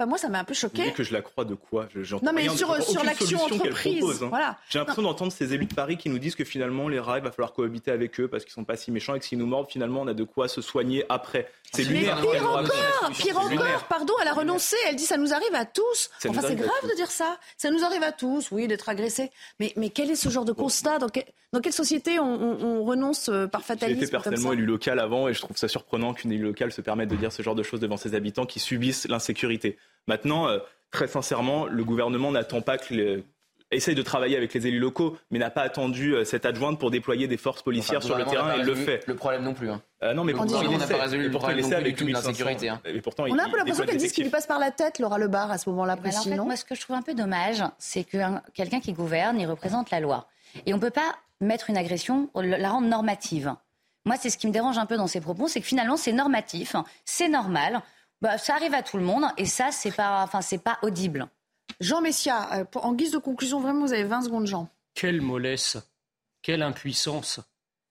[0.00, 0.82] Enfin, moi, ça m'a un peu Vous choqué.
[0.82, 1.88] voulez que je la crois de quoi?
[1.92, 2.68] Je- Non, mais rien sur-
[3.02, 4.28] l'action entreprise, propose, hein.
[4.28, 4.56] voilà.
[4.70, 7.24] J'ai l'impression d'entendre ces élus de Paris qui nous disent que finalement les rats, il
[7.24, 9.46] va falloir cohabiter avec eux parce qu'ils sont pas si méchants et que s'ils nous
[9.48, 11.50] mordent, finalement, on a de quoi se soigner après.
[11.74, 12.20] C'est lunaire.
[12.20, 15.64] pire la encore, pire encore, pardon, elle a renoncé, elle dit ça nous arrive à
[15.64, 16.10] tous.
[16.18, 17.38] Ça enfin, c'est grave de dire ça.
[17.56, 19.30] Ça nous arrive à tous, oui, d'être agressé.
[19.60, 20.98] Mais, mais quel est ce genre de constat?
[20.98, 21.20] Dans, que-
[21.52, 24.64] dans quelle société on, on- on renonce euh, par J'ai fatalisme été comme personnellement élu
[24.66, 27.42] local avant et je trouve ça surprenant qu'une élu locale se permette de dire ce
[27.42, 29.78] genre de choses devant ses habitants qui subissent l'insécurité.
[30.06, 30.58] Maintenant, euh,
[30.90, 33.24] très sincèrement, le gouvernement n'attend pas que les
[33.70, 36.90] essaye de travailler avec les élus locaux, mais n'a pas attendu euh, cette adjointe pour
[36.90, 39.06] déployer des forces policières Enfin, sur le terrain pas le fait.
[39.06, 39.70] Le problème non plus.
[39.70, 39.82] hein.
[40.02, 41.96] Euh, non, mais Le pourtant, il n'a pas résolu le problème il non plus avec
[41.98, 42.28] de 8500.
[42.28, 42.80] l'insécurité, hein.
[42.84, 44.46] Et pourtant, On il- a un peu il l'impression qu'elle dit ce qui lui passe
[44.46, 46.56] par la tête, Laura Lebar, à ce moment-là Mais alors, en précis, fait, non moi,
[46.56, 49.90] ce que je trouve un peu dommage, c'est que un- quelqu'un qui gouverne, il représente
[49.90, 50.28] la loi.
[50.66, 53.54] Et on ne peut pas mettre une agression, la rendre normative.
[54.06, 56.12] Moi, c'est ce qui me dérange un peu dans ces propos, c'est que finalement, c'est
[56.12, 57.82] normatif, c'est normal.
[58.22, 61.26] Bah, ça arrive à tout le monde, et ça, c'est pas, enfin, c'est pas audible.
[61.80, 64.68] Jean Messia, euh, pour- en guise de conclusion, vraiment, vous avez 20 secondes, Jean.
[64.94, 65.76] Quelle mollesse,
[66.42, 67.40] quelle impuissance,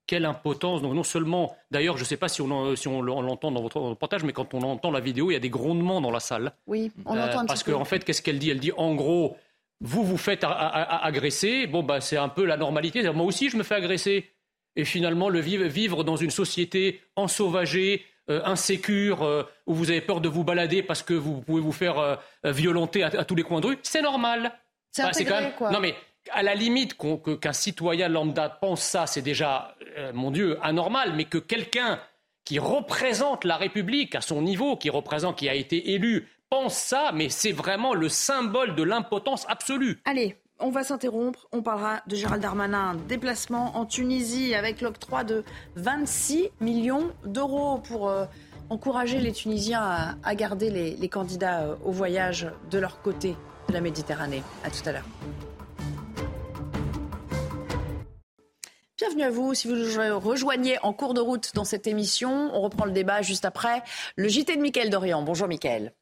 [0.06, 0.82] quelle impotence.
[0.82, 3.62] Donc non seulement, d'ailleurs, je ne sais pas si on, en- si on l'entend dans
[3.62, 6.20] votre reportage, mais quand on entend la vidéo, il y a des grondements dans la
[6.20, 6.52] salle.
[6.68, 8.50] Oui, on Euh, entend un parce qu'en fait, qu'est-ce qu'elle dit?
[8.50, 9.38] Elle dit en gros,
[9.80, 13.10] vous vous faites a- a- a- agresser, bon bah c'est un peu la normalité.
[13.12, 14.30] Moi aussi, je me fais agresser.
[14.76, 20.02] Et finalement, le vivre, vivre dans une société ensauvagée, euh, insécure, euh, où vous avez
[20.02, 23.36] peur de vous balader parce que vous pouvez vous faire euh, violenter à, à tous
[23.36, 24.52] les coins de rue, c'est normal.
[24.92, 25.72] C'est Bah, intégré, quoi.
[25.72, 25.96] Non mais
[26.32, 31.14] à la limite qu'un citoyen lambda pense ça, c'est déjà, euh, mon Dieu, anormal.
[31.16, 32.02] Mais que quelqu'un
[32.44, 37.12] qui représente la République à son niveau, qui représente, qui a été élu, pense ça,
[37.14, 40.02] mais c'est vraiment le symbole de l'impotence absolue.
[40.06, 41.48] Allez, on va s'interrompre.
[41.52, 45.44] On parlera de Gérald Darmanin, déplacement en Tunisie avec l'octroi de
[45.76, 48.26] 26 millions d'euros pour euh,
[48.70, 53.36] encourager les Tunisiens à, garder les, candidats euh, au voyage de leur côté
[53.68, 54.44] de la Méditerranée.
[54.64, 55.06] À tout à l'heure.
[58.98, 59.54] Bienvenue à vous.
[59.54, 63.22] Si vous nous rejoignez en cours de route dans cette émission, on reprend le débat
[63.22, 63.84] juste après.
[64.16, 65.22] Le JT de Mickaël Dorian.
[65.22, 65.94] Bonjour Mickaël.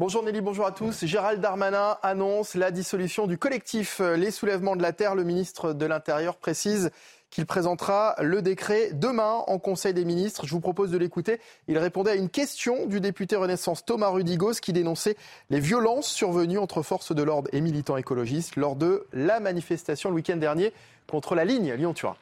[0.00, 1.04] Bonjour Nelly, bonjour à tous.
[1.06, 5.16] Gérald Darmanin annonce la dissolution du collectif euh, Les Soulèvements de la Terre.
[5.16, 6.92] Le ministre de l'Intérieur précise
[7.30, 10.46] qu'il présentera le décret demain en Conseil des ministres.
[10.46, 11.40] Je vous propose de l'écouter.
[11.66, 15.16] Il répondait à une question du député Renaissance Thomas Rudigos qui dénonçait
[15.50, 20.14] les violences survenues entre forces de l'ordre et militants écologistes lors de la manifestation le
[20.14, 20.72] week-end dernier
[21.08, 22.14] contre la ligne Lyon-Turin.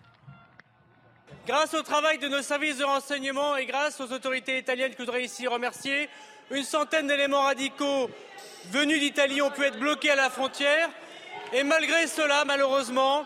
[1.47, 5.03] Grâce au travail de nos services de renseignement et grâce aux autorités italiennes que je
[5.03, 6.09] voudrais ici remercier,
[6.51, 8.11] une centaine d'éléments radicaux
[8.71, 10.89] venus d'Italie ont pu être bloqués à la frontière.
[11.53, 13.25] Et malgré cela, malheureusement,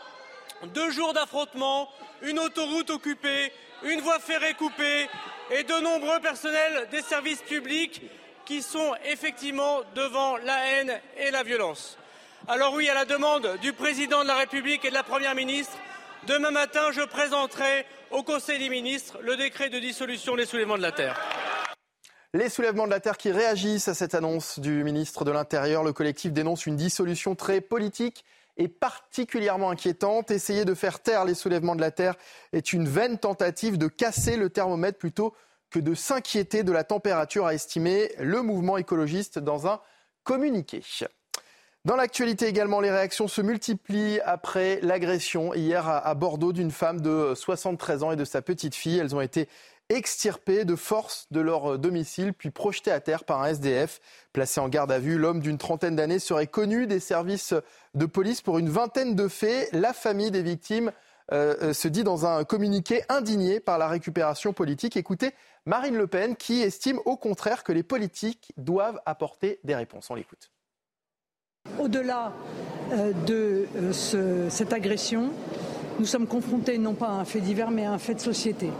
[0.74, 1.90] deux jours d'affrontements,
[2.22, 3.52] une autoroute occupée,
[3.82, 5.08] une voie ferrée coupée
[5.50, 8.02] et de nombreux personnels des services publics
[8.44, 11.96] qui sont effectivement devant la haine et la violence.
[12.48, 15.76] Alors oui, à la demande du président de la République et de la Première ministre,
[16.26, 20.82] demain matin, je présenterai au Conseil des ministres le décret de dissolution des soulèvements de
[20.82, 21.39] la Terre.
[22.32, 25.82] Les soulèvements de la Terre qui réagissent à cette annonce du ministre de l'Intérieur.
[25.82, 28.24] Le collectif dénonce une dissolution très politique
[28.56, 30.30] et particulièrement inquiétante.
[30.30, 32.14] Essayer de faire taire les soulèvements de la Terre
[32.52, 35.34] est une vaine tentative de casser le thermomètre plutôt
[35.70, 39.80] que de s'inquiéter de la température, a estimé le mouvement écologiste dans un
[40.22, 40.84] communiqué.
[41.84, 47.32] Dans l'actualité également, les réactions se multiplient après l'agression hier à Bordeaux d'une femme de
[47.34, 48.98] 73 ans et de sa petite fille.
[48.98, 49.48] Elles ont été
[49.90, 54.00] extirpés de force de leur domicile, puis projetés à terre par un SDF.
[54.32, 57.54] Placé en garde à vue, l'homme d'une trentaine d'années serait connu des services
[57.94, 59.68] de police pour une vingtaine de faits.
[59.72, 60.92] La famille des victimes
[61.32, 64.96] euh, euh, se dit dans un communiqué indigné par la récupération politique.
[64.96, 65.32] Écoutez
[65.66, 70.10] Marine Le Pen qui estime au contraire que les politiques doivent apporter des réponses.
[70.10, 70.50] On l'écoute.
[71.78, 72.32] Au-delà
[72.92, 73.66] euh, de
[74.48, 75.30] cette agression,
[75.98, 78.70] nous sommes confrontés non pas à un fait divers mais à un fait de société.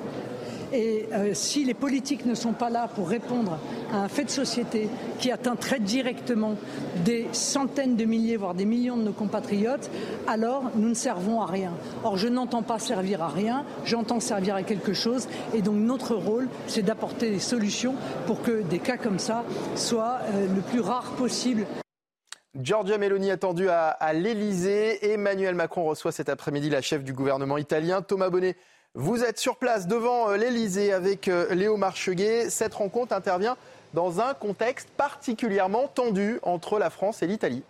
[0.73, 3.59] Et euh, si les politiques ne sont pas là pour répondre
[3.93, 6.57] à un fait de société qui atteint très directement
[7.05, 9.91] des centaines de milliers, voire des millions de nos compatriotes,
[10.29, 11.73] alors nous ne servons à rien.
[12.05, 15.29] Or, je n'entends pas servir à rien, j'entends servir à quelque chose.
[15.55, 17.95] Et donc, notre rôle, c'est d'apporter des solutions
[18.27, 21.67] pour que des cas comme ça soient euh, le plus rares possible.
[22.61, 25.13] Giorgia Meloni attendue à, à l'Elysée.
[25.13, 28.57] Emmanuel Macron reçoit cet après-midi la chef du gouvernement italien, Thomas Bonnet
[28.95, 32.51] vous êtes sur place devant euh, l'Elysée avec euh, Léo Marcheguet.
[32.51, 33.57] Cette rencontre intervient
[33.95, 37.63] dans un contexte particulièrement tendu entre la France et l'Italie.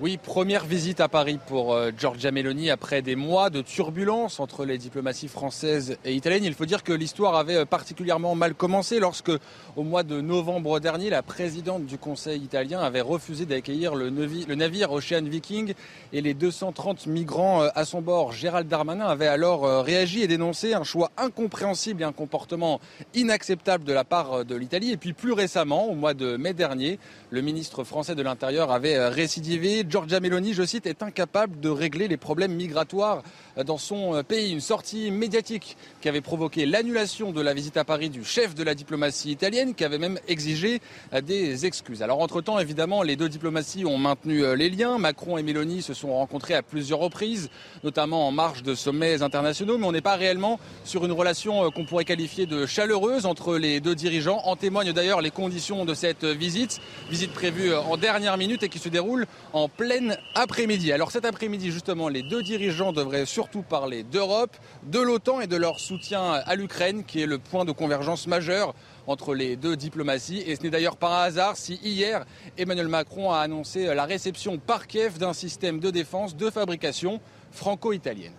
[0.00, 4.64] Oui, première visite à Paris pour euh, Giorgia Meloni après des mois de turbulence entre
[4.64, 6.42] les diplomaties françaises et italiennes.
[6.42, 9.30] Il faut dire que l'histoire avait euh, particulièrement mal commencé lorsque,
[9.76, 14.10] au mois de novembre dernier, la présidente du Conseil italien avait refusé d'accueillir le,
[14.56, 15.74] navire Ocean Viking
[16.12, 18.32] et les 230 migrants euh, à son bord.
[18.32, 22.80] Gérald Darmanin avait alors réagi et dénoncé un choix incompréhensible et un comportement
[23.14, 24.90] inacceptable de la part de l'Italie.
[24.90, 26.98] Et puis plus récemment, au mois de mai dernier,
[27.30, 32.08] le ministre français de l'Intérieur avait récidivé Giorgia Meloni, je cite, est incapable de régler
[32.08, 33.22] les problèmes migratoires
[33.64, 34.52] dans son pays.
[34.52, 38.62] Une sortie médiatique qui avait provoqué l'annulation de la visite à Paris du chef de
[38.62, 40.80] la diplomatie italienne, qui avait même exigé
[41.22, 42.02] des excuses.
[42.02, 44.98] Alors entre-temps, évidemment, les deux diplomaties ont maintenu euh, les liens.
[44.98, 47.50] Macron et Meloni se sont rencontrés à plusieurs reprises,
[47.82, 51.70] notamment en marge de sommets internationaux, mais on n'est pas réellement sur une relation euh,
[51.70, 54.40] qu'on pourrait qualifier de chaleureuse entre les deux dirigeants.
[54.44, 58.68] En témoignent d'ailleurs les conditions de cette visite, visite prévue euh, en dernière minute et
[58.68, 60.92] qui se déroule en pleine après-midi.
[60.92, 65.56] Alors cet après-midi, justement, les deux dirigeants devraient surtout parler d'Europe, de l'OTAN et de
[65.56, 68.74] leur soutien à l'Ukraine, qui est le point de convergence majeur
[69.06, 70.42] entre les deux diplomaties.
[70.46, 72.24] Et ce n'est d'ailleurs pas un hasard si hier,
[72.56, 78.34] Emmanuel Macron a annoncé la réception par Kiev d'un système de défense de fabrication franco-italienne.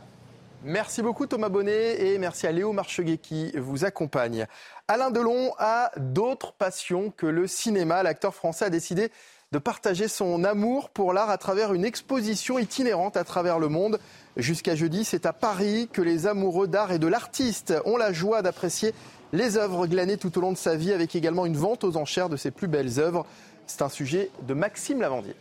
[0.68, 4.48] Merci beaucoup Thomas Bonnet et merci à Léo Marcheguet qui vous accompagne.
[4.88, 8.02] Alain Delon a d'autres passions que le cinéma.
[8.02, 9.12] L'acteur français a décidé
[9.56, 14.02] de partager son amour pour l'art à travers une exposition itinérante à travers le monde.
[14.36, 18.42] Jusqu'à jeudi, c'est à Paris que les amoureux d'art et de l'artiste ont la joie
[18.42, 18.94] d'apprécier
[19.32, 22.28] les œuvres glanées tout au long de sa vie, avec également une vente aux enchères
[22.28, 23.26] de ses plus belles œuvres.
[23.66, 25.36] C'est un sujet de Maxime Lavandier.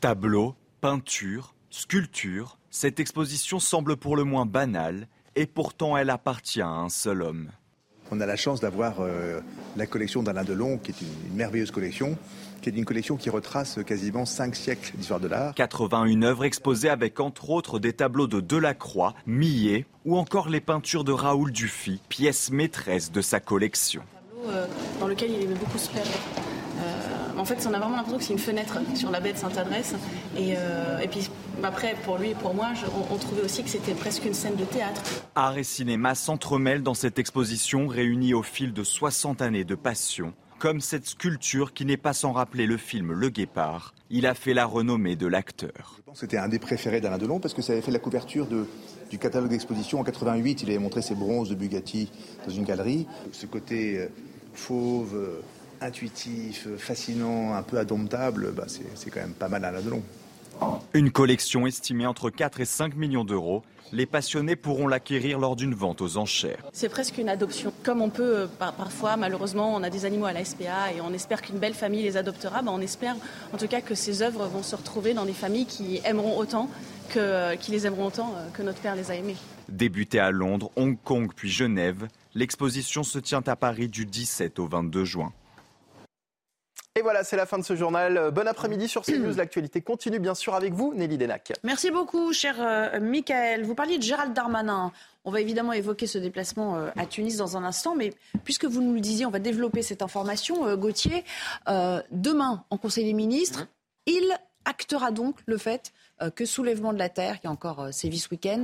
[0.00, 6.68] Tableaux, peintures, sculptures, cette exposition semble pour le moins banale, et pourtant elle appartient à
[6.68, 7.50] un seul homme.
[8.16, 9.40] On a la chance d'avoir euh,
[9.76, 12.16] la collection d'Alain Delon, qui est une, merveilleuse collection,
[12.62, 15.52] qui est une collection qui retrace quasiment cinq siècles d'histoire de l'art.
[15.54, 21.02] 81 œuvres exposées avec entre autres des tableaux de Delacroix, Millet ou encore les peintures
[21.02, 24.04] de Raoul Dufy, pièce maîtresse de sa collection.
[24.46, 24.66] Euh,
[25.00, 26.08] dans lequel il aimait beaucoup se perdre.
[26.78, 29.38] Euh, en fait, on a vraiment l'impression que c'est une fenêtre sur la baie de
[29.38, 29.94] Sainte-Adresse.
[30.36, 31.28] Et, euh, et, puis
[31.62, 34.34] après, pour lui et pour moi, je, on, on, trouvait aussi que c'était presque une
[34.34, 35.02] scène de théâtre.
[35.34, 40.34] Art et cinéma s'entremêlent dans cette exposition réunie au fil de 60 années de passion.
[40.58, 43.94] Comme cette sculpture qui n'est pas sans rappeler le film Le Guépard.
[44.10, 45.96] Il a fait la renommée de l'acteur.
[45.98, 47.98] Je pense que c'était un des préférés d'Alain Delon parce que ça avait fait la
[47.98, 48.66] couverture de,
[49.10, 50.62] du catalogue d'exposition en 88.
[50.62, 52.10] Il avait montré ses bronzes de Bugatti
[52.46, 53.06] dans une galerie.
[53.32, 54.08] Ce côté
[54.54, 55.18] fauve,
[55.84, 60.02] intuitif, fascinant, un peu indomptable, bah c'est quand même pas mal à la Delon.
[60.92, 63.62] Une collection estimée entre 4 et 5 millions d'euros.
[63.92, 66.64] Les passionnés pourront l'acquérir lors d'une vente aux enchères.
[66.72, 67.72] C'est presque une adoption.
[67.84, 71.00] Comme on peut, euh, par, parfois, malheureusement, on a des animaux à la SPA et
[71.00, 72.62] on espère qu'une belle famille les adoptera.
[72.62, 73.14] Bah, on espère
[73.52, 76.68] en tout cas que ces œuvres vont se retrouver dans des familles qui aimeront autant,
[77.10, 79.36] que, qui les aimeront autant que notre père les a aimés.
[79.68, 84.66] Débutée à Londres, Hong Kong puis Genève, l'exposition se tient à Paris du 17 au
[84.66, 85.32] 22 juin.
[86.96, 88.30] Et voilà, c'est la fin de ce journal.
[88.30, 89.34] Bon après-midi sur CNews.
[89.36, 91.52] L'actualité continue bien sûr avec vous, Nelly Denac.
[91.64, 93.64] Merci beaucoup, cher euh, Michael.
[93.64, 94.92] Vous parliez de Gérald Darmanin.
[95.24, 98.12] On va évidemment évoquer ce déplacement euh, à Tunis dans un instant, mais
[98.44, 100.68] puisque vous nous le disiez, on va développer cette information.
[100.68, 101.24] Euh, Gauthier,
[102.12, 103.66] demain, en Conseil des ministres,
[104.06, 104.32] il
[104.64, 105.92] actera donc le fait
[106.36, 108.62] que Soulèvement de la Terre, qui a encore sévi ce week-end,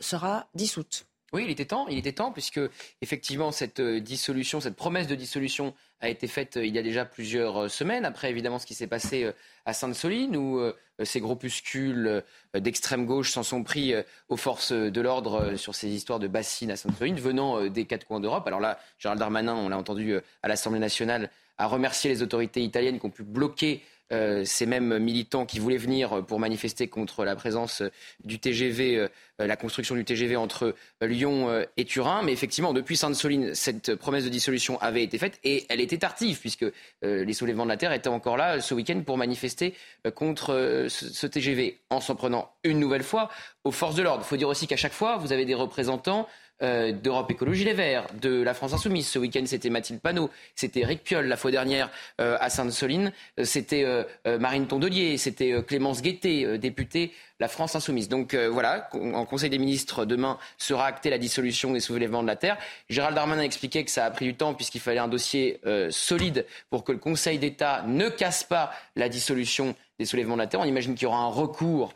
[0.00, 1.06] sera dissoute.
[1.32, 2.60] Oui, il était temps, il était temps, puisque
[3.02, 7.70] effectivement cette dissolution, cette promesse de dissolution a été faite il y a déjà plusieurs
[7.70, 9.30] semaines, après évidemment ce qui s'est passé
[9.64, 10.60] à Sainte-Soline, où
[11.04, 13.94] ces groupuscules d'extrême gauche s'en sont pris
[14.28, 18.20] aux forces de l'ordre sur ces histoires de bassines à Sainte-Soline, venant des quatre coins
[18.20, 18.46] d'Europe.
[18.48, 22.98] Alors là, Gérald Darmanin, on l'a entendu à l'Assemblée nationale, a remercié les autorités italiennes
[22.98, 23.82] qui ont pu bloquer
[24.12, 27.82] euh, ces mêmes militants qui voulaient venir pour manifester contre la présence
[28.24, 32.22] du TGV, euh, la construction du TGV entre Lyon euh, et Turin.
[32.22, 36.40] Mais effectivement, depuis Sainte-Soline, cette promesse de dissolution avait été faite et elle était tardive
[36.40, 36.66] puisque
[37.02, 39.74] les soulèvements de la Terre étaient encore là ce week-end pour manifester
[40.14, 43.30] contre ce TGV en s'en prenant une nouvelle fois
[43.64, 44.22] aux forces de l'ordre.
[44.24, 46.28] Il faut dire aussi qu'à chaque fois, vous avez des représentants
[46.62, 49.08] euh, d'Europe Écologie Les Verts, de la France Insoumise.
[49.08, 53.12] Ce week-end, c'était Mathilde Panot, c'était Eric Piolle la fois dernière euh, à Sainte-Soline,
[53.44, 58.10] c'était euh, Marine Tondelier, c'était Clémence Guettet, députée la France Insoumise.
[58.10, 62.36] Donc voilà, en Conseil des ministres, demain sera actée la dissolution des soulèvements de la
[62.36, 62.58] Terre.
[62.90, 66.44] Gérald Darmanin a expliqué que ça a pris du temps puisqu'il fallait un dossier solide
[66.68, 70.60] pour que le Conseil d'État ne casse pas la dissolution des soulèvements de la Terre.
[70.60, 71.94] On imagine qu'il y aura un recours,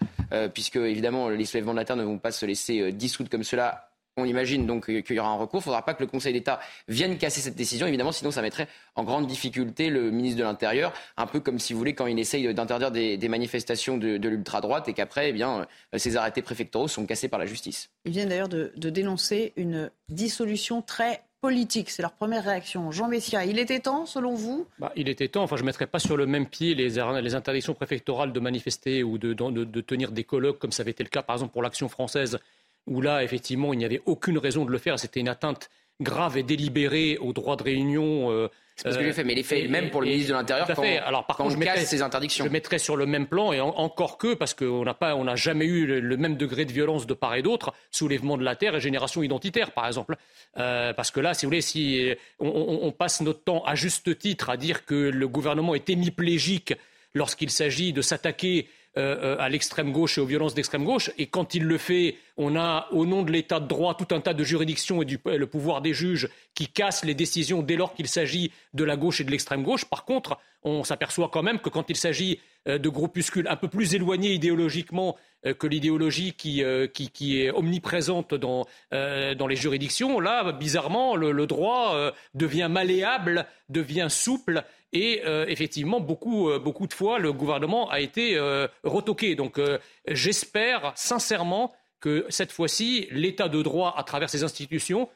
[0.54, 3.90] puisque évidemment les soulèvements de la Terre ne vont pas se laisser dissoudre comme cela
[4.16, 5.58] on imagine donc qu'il y aura un recours.
[5.58, 8.42] Il ne faudra pas que le Conseil d'État vienne casser cette décision, évidemment, sinon ça
[8.42, 12.06] mettrait en grande difficulté le ministre de l'Intérieur, un peu comme si vous voulez quand
[12.06, 16.88] il essaye d'interdire des, manifestations de, l'ultra-droite et qu'après, eh bien, euh, ces arrêtés préfectoraux
[16.88, 17.90] sont cassés par la justice.
[18.04, 21.90] Ils viennent d'ailleurs de, dénoncer une dissolution très politique.
[21.90, 22.90] C'est leur première réaction.
[22.90, 24.66] Jean Messia, il était temps, selon vous?
[24.78, 25.42] Bah, Il était temps.
[25.42, 29.02] Enfin, je ne mettrais pas sur le même pied les, les interdictions préfectorales de manifester
[29.02, 31.62] ou de, de, tenir des colloques, comme ça avait été le cas, par exemple, pour
[31.62, 32.38] l'Action française
[32.86, 34.98] où là, effectivement, il n'y avait aucune raison de le faire.
[34.98, 35.70] C'était une atteinte
[36.00, 38.30] grave et délibérée au droit de réunion.
[38.30, 40.34] Euh, c'est parce que j'ai fait, mais l'effet est le même pour le ministre de
[40.36, 42.44] l'Intérieur quand, Alors, par contre, je mettrais, ces interdictions.
[42.44, 45.36] Je mettrais sur le même plan, et encore que, parce qu'on n'a pas, on n'a
[45.36, 48.74] jamais eu le, même degré de violence de part et d'autre, soulèvement de la terre
[48.74, 50.16] et génération identitaire, par exemple.
[50.58, 54.18] Euh, parce que là, si vous voulez, si on, on, passe notre temps à juste
[54.18, 56.74] titre à dire que le gouvernement est hémiplégique
[57.14, 61.10] lorsqu'il s'agit de s'attaquer euh, euh, à l'extrême gauche et aux violences d'extrême gauche.
[61.18, 64.20] Et quand il le fait, on a, au nom de l'état de droit, tout un
[64.20, 67.94] tas de juridictions et du le pouvoir des juges qui cassent les décisions dès lors
[67.94, 69.84] qu'il s'agit de la gauche et de l'extrême gauche.
[69.84, 73.66] Par contre, on s'aperçoit quand même que quand il s'agit euh, de groupuscules un peu
[73.66, 75.16] plus éloignés idéologiquement
[75.58, 76.62] que l'idéologie qui,
[76.94, 84.06] qui, est omniprésente dans, dans les juridictions, là, bizarrement, le, le droit devient malléable, devient
[84.08, 89.34] souple et euh, effectivement, beaucoup, euh, beaucoup de fois, le gouvernement a été euh, retoqué.
[89.34, 89.60] Donc
[90.06, 95.08] j'espère sincèrement que cette fois-ci, l'état de droit, à travers ses institutions,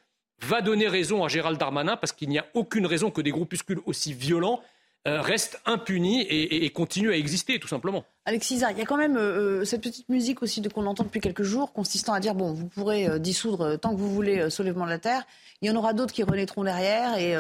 [0.43, 3.81] va donner raison à Gérald Darmanin, parce qu'il n'y a aucune raison que des groupuscules
[3.87, 4.61] aussi violents
[5.09, 8.05] euh, reste impuni et, continue à exister, tout simplement.
[8.27, 11.21] Alexis il y a quand même euh, euh, cette petite musique aussi qu'on entend depuis
[11.21, 14.91] quelques jours, consistant à dire bon, vous pourrez dissoudre tant que vous voulez soulèvement de
[14.91, 15.23] la terre.
[15.63, 17.35] Il y en aura d'autres qui renaîtront derrière, et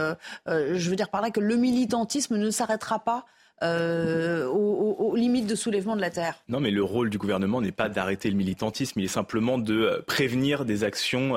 [0.46, 3.26] je veux dire par là que le militantisme ne s'arrêtera pas.
[3.62, 6.42] aux, limites de soulèvement de la terre.
[6.48, 10.02] Non, mais le rôle du gouvernement n'est pas d'arrêter le militantisme, il est simplement de
[10.06, 11.35] prévenir des actions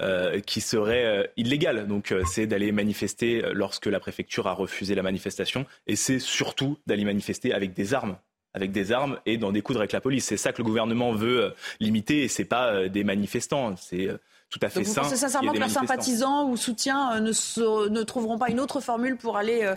[0.00, 1.86] euh, qui serait euh, illégale.
[1.86, 7.04] Donc c'est d'aller manifester lorsque la préfecture a refusé la manifestation et c'est surtout d'aller
[7.04, 8.16] manifester avec des armes
[8.54, 10.26] avec des armes et d'en découdre avec la police.
[10.26, 13.76] C'est ça que le gouvernement veut limiter et c'est pas des manifestants.
[13.76, 14.10] C'est
[14.50, 15.00] tout à fait Donc vous sain.
[15.00, 19.38] pensez sincèrement que leurs sympathisants ou soutiens ne, ne, trouveront pas une autre formule pour
[19.38, 19.72] aller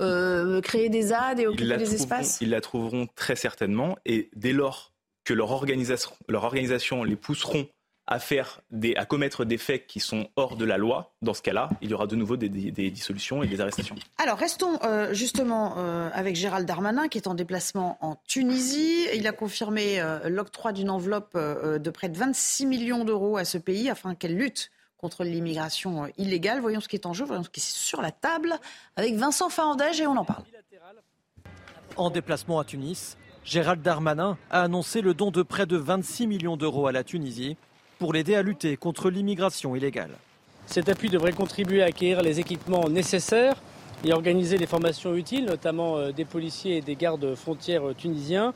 [0.00, 2.38] euh, créer des ZAD et occuper des espaces?
[2.40, 3.96] Ils la trouveront très certainement.
[4.04, 4.92] Et dès lors
[5.24, 7.68] que leur organisation, leur organisation les pousseront
[8.06, 11.42] à faire des, à commettre des faits qui sont hors de la loi, dans ce
[11.42, 13.96] cas-là, il y aura de nouveau des, dissolutions et des arrestations.
[14.18, 19.06] Alors restons euh, justement euh, avec Gérald Darmanin qui est en déplacement en Tunisie.
[19.14, 23.88] Il a confirmé l'octroi d'une enveloppe de près de 26 millions d'euros à ce pays
[23.88, 24.70] afin qu'elle lutte
[25.04, 26.60] contre l'immigration euh, illégale.
[26.60, 28.54] Voyons ce qui est en jeu, voyons ce qui est sur la table
[28.96, 30.44] avec Vincent Fahandège et on en parle.
[31.96, 36.56] En déplacement à Tunis, Gérald Darmanin a annoncé le don de près de 26 millions
[36.56, 37.58] d'euros à la Tunisie
[38.04, 40.10] pour l'aider à lutter contre l'immigration illégale.
[40.66, 43.56] Cet appui devrait contribuer à acquérir les équipements nécessaires
[44.04, 48.52] et organiser les formations utiles, notamment euh, des policiers et des gardes frontières euh, tunisiens,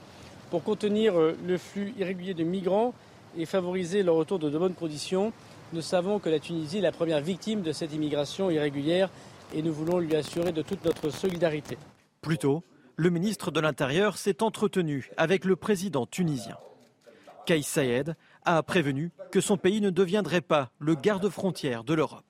[0.51, 2.93] pour contenir le flux irrégulier de migrants
[3.39, 5.33] et favoriser leur retour de bonnes conditions
[5.73, 9.09] nous savons que la Tunisie est la première victime de cette immigration irrégulière
[9.55, 11.79] et nous voulons lui assurer de toute notre solidarité.
[12.21, 12.65] Plus tôt,
[12.97, 16.59] le ministre de l'Intérieur s'est entretenu avec le président tunisien.
[17.47, 18.15] Kais Saïed
[18.57, 22.25] a prévenu que son pays ne deviendrait pas le garde-frontière de l'Europe.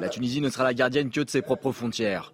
[0.00, 2.32] La Tunisie ne sera la gardienne que de ses propres frontières.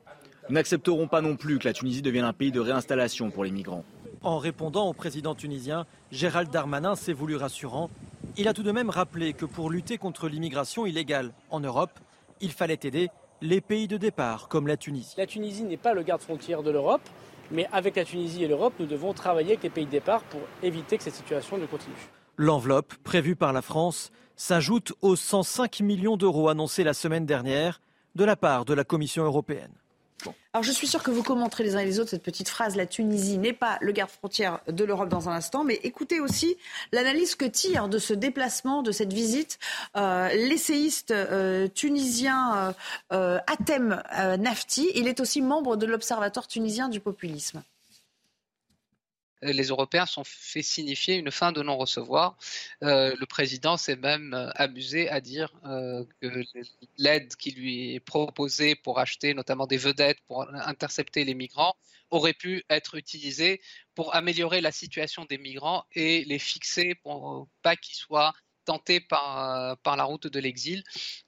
[0.49, 3.51] Nous n'accepterons pas non plus que la Tunisie devienne un pays de réinstallation pour les
[3.51, 3.85] migrants.
[4.23, 7.91] En répondant au président tunisien, Gérald Darmanin s'est voulu rassurant
[8.39, 12.01] il a tout de même rappelé que pour lutter contre l'immigration illégale en Europe,
[12.41, 13.11] il fallait aider
[13.43, 15.15] les pays de départ comme la Tunisie.
[15.19, 17.03] La Tunisie n'est pas le garde-frontière de l'Europe,
[17.51, 20.41] mais avec la Tunisie et l'Europe, nous devons travailler avec les pays de départ pour
[20.63, 21.95] éviter que cette situation ne continue.
[22.37, 27.81] L'enveloppe prévue par la France s'ajoute aux 105 millions d'euros annoncés la semaine dernière
[28.15, 29.73] de la part de la Commission européenne.
[30.53, 32.77] Alors je suis sûr que vous commenterez les uns et les autres cette petite phrase
[32.77, 36.57] la Tunisie n'est pas le garde-frontière de l'Europe dans un instant, mais écoutez aussi
[36.93, 39.59] l'analyse que tire de ce déplacement, de cette visite,
[39.97, 42.75] euh, l'essayiste euh, tunisien
[43.13, 44.03] euh, Atem
[44.39, 44.91] Nafti.
[44.95, 47.63] Il est aussi membre de l'Observatoire tunisien du populisme.
[49.45, 52.37] Euh, les Européens sont fait signifier une fin de non-recevoir.
[52.83, 55.53] Euh, le président s'est même euh, amusé à dire
[56.21, 56.45] que
[56.99, 61.75] l'aide qui lui est proposée pour acheter notamment des vedettes pour intercepter les migrants
[62.11, 63.61] aurait pu être utilisée
[63.95, 68.33] pour améliorer la situation des migrants et les fixer pour pas qu'ils soient
[68.65, 70.83] tenté par, par la route de l'exil.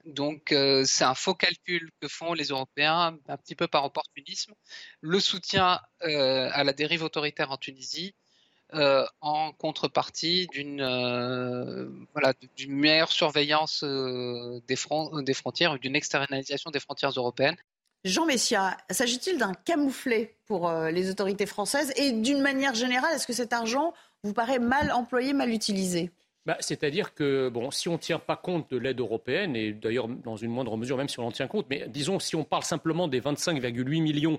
[0.05, 4.55] Donc euh, c'est un faux calcul que font les Européens, un petit peu par opportunisme.
[5.01, 8.15] Le soutien euh, à la dérive autoritaire en Tunisie
[8.73, 10.85] euh, en contrepartie d'une
[12.69, 14.77] meilleure surveillance des,
[15.23, 17.57] des frontières d'une externalisation des frontières européennes.
[18.05, 21.91] Jean Messia, s'agit-il d'un camouflet pour les autorités françaises?
[21.97, 26.11] Et d'une manière générale, est-ce que cet argent vous paraît mal employé, mal utilisé?
[26.47, 30.09] Bah, c'est-à-dire que bon, si on ne tient pas compte de l'aide européenne, et d'ailleurs
[30.09, 32.65] dans une moindre mesure même si on en tient compte, mais disons si on parle
[32.65, 34.39] simplement des 25,8 millions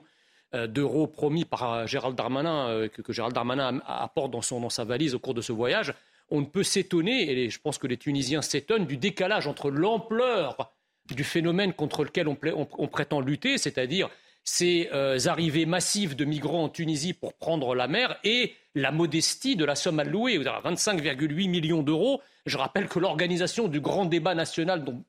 [0.54, 4.70] euh, d'euros promis par euh, Gérald Darmanin, euh, que, Gérald Darmanin apporte dans, son, dans
[4.70, 5.94] sa valise au cours de ce voyage,
[6.30, 10.72] on ne peut s'étonner, et je pense que les Tunisiens s'étonnent, du décalage entre l'ampleur
[11.14, 12.38] du phénomène contre lequel on,
[12.78, 14.10] on prétend lutter, c'est-à-dire
[14.46, 14.90] ces
[15.26, 19.76] arrivées massives de migrants en Tunisie pour prendre la mer, et la modestie de la
[19.76, 22.22] somme allouée, 25,8 millions d'euros.
[22.46, 25.04] Je rappelle que l'organisation du grand débat national, dont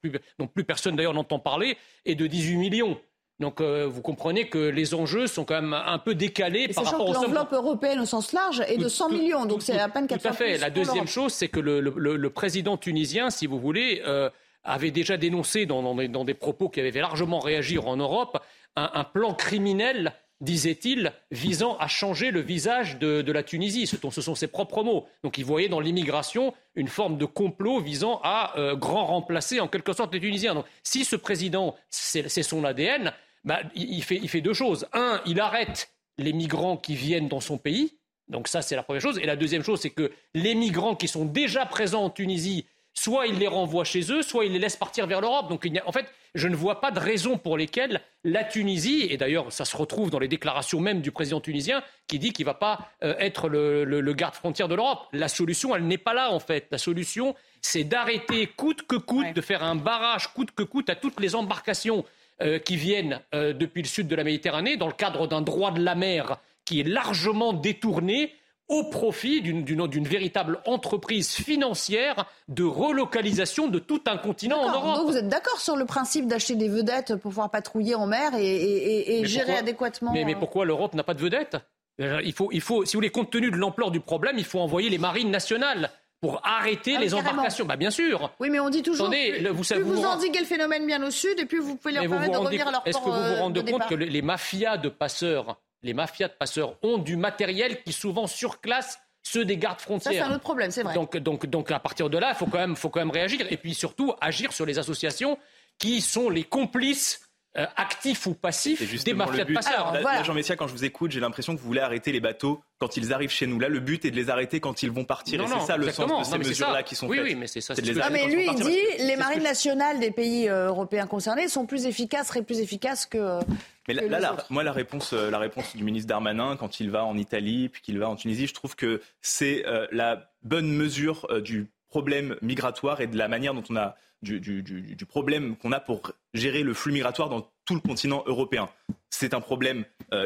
[0.47, 1.76] plus, personne d'ailleurs n'entend parler,
[2.07, 2.99] est de 18 millions.
[3.39, 7.11] Donc euh, vous comprenez que les enjeux sont quand même un peu décalés par rapport
[7.11, 10.22] aux L'enveloppe européenne au sens large est de 100 millions, donc c'est à peine 4
[10.22, 10.57] Tout à fait.
[10.57, 14.30] La deuxième chose, c'est que le, président tunisien, si vous voulez, euh,
[14.64, 18.39] avait déjà dénoncé dans, des, propos qui avaient fait largement réagir en Europe
[18.76, 23.86] un plan criminel disait-il, visant à changer le visage de, la Tunisie.
[23.86, 25.06] Ce, sont ses propres mots.
[25.22, 29.68] Donc il voyait dans l'immigration une forme de complot visant à euh, grand remplacer en
[29.68, 30.54] quelque sorte les Tunisiens.
[30.54, 33.12] Donc si ce président, c'est son ADN,
[33.44, 34.86] bah, il, fait, il fait deux choses.
[34.92, 37.98] Un, il arrête les migrants qui viennent dans son pays.
[38.28, 39.18] Donc ça, c'est la première chose.
[39.18, 42.66] Et la deuxième chose, c'est que les migrants qui sont déjà présents en Tunisie
[43.07, 45.48] soit il les renvoie chez eux, soit il les laisse partir vers l'Europe.
[45.48, 49.52] Donc en fait, je ne vois pas de raison pour lesquelles la Tunisie, et d'ailleurs
[49.52, 52.54] ça se retrouve dans les déclarations même du président tunisien, qui dit qu'il ne va
[52.54, 55.07] pas euh, être le, garde-frontière de l'Europe.
[55.12, 56.66] La solution, elle n'est pas là en fait.
[56.72, 60.96] La solution, c'est d'arrêter coûte que coûte, de faire un barrage coûte que coûte à
[60.96, 62.04] toutes les embarcations
[62.42, 65.70] euh, qui viennent euh, depuis le sud de la Méditerranée, dans le cadre d'un droit
[65.70, 68.34] de la mer qui est largement détourné
[68.68, 74.96] au profit d'une véritable entreprise financière de relocalisation de tout un continent en Europe.
[74.96, 78.32] Donc vous êtes d'accord sur le principe d'acheter des vedettes pour pouvoir patrouiller en mer
[78.36, 81.56] et, gérer adéquatement mais, mais euh, pourquoi l'Europe n'a pas de vedettes?
[81.98, 84.60] Il faut, il faut, si vous voulez, compte tenu de l'ampleur du problème, il faut
[84.60, 85.90] envoyer les marines nationales
[86.20, 87.64] pour arrêter ah les embarcations.
[87.64, 88.32] Bah, bien sûr.
[88.40, 91.02] Oui, mais on dit toujours Attendez, plus, vous, plus vous, vous endiguez le phénomène bien
[91.06, 93.10] au sud, et puis vous pouvez leur permettre de revenir à leur Est-ce que vous
[93.10, 97.16] vous euh, rendez compte que les mafias de passeurs les mafias de passeurs ont du
[97.16, 100.12] matériel qui souvent surclasse ceux des gardes frontières.
[100.12, 100.95] Ça, c'est un autre problème, c'est vrai.
[100.95, 103.47] Donc, donc, donc, à partir de là, il faut quand, même, faut quand même réagir.
[103.51, 105.39] Et puis surtout, agir sur les associations
[105.78, 107.25] qui sont les complices
[107.57, 110.24] euh, actifs ou passifs des mafias de passeurs.
[110.24, 112.96] Jean Messia, quand je vous écoute, j'ai l'impression que vous voulez arrêter les bateaux quand
[112.96, 113.59] ils arrivent chez nous.
[113.59, 115.40] Là, le but est de les arrêter quand ils vont partir.
[115.40, 117.26] et c'est ça le sens de ces mesures-là qui sont oui, faites.
[117.26, 117.74] Oui, mais c'est ça.
[118.02, 121.86] Ah, mais lui, il dit les marines nationales des pays euh, européens concernés sont plus
[121.86, 123.40] efficaces, seraient plus efficaces que.
[123.88, 127.16] Mais là, moi, la réponse, euh, la réponse du ministre Darmanin, quand il va en
[127.16, 131.68] Italie, puis qu'il va en Tunisie, je trouve que c'est euh, la bonne mesure du
[131.89, 136.12] problème migratoire et de la manière dont on a du, du problème qu'on a pour
[136.34, 138.68] gérer le flux migratoire dans tout le continent européen.
[139.11, 139.84] C'est un problème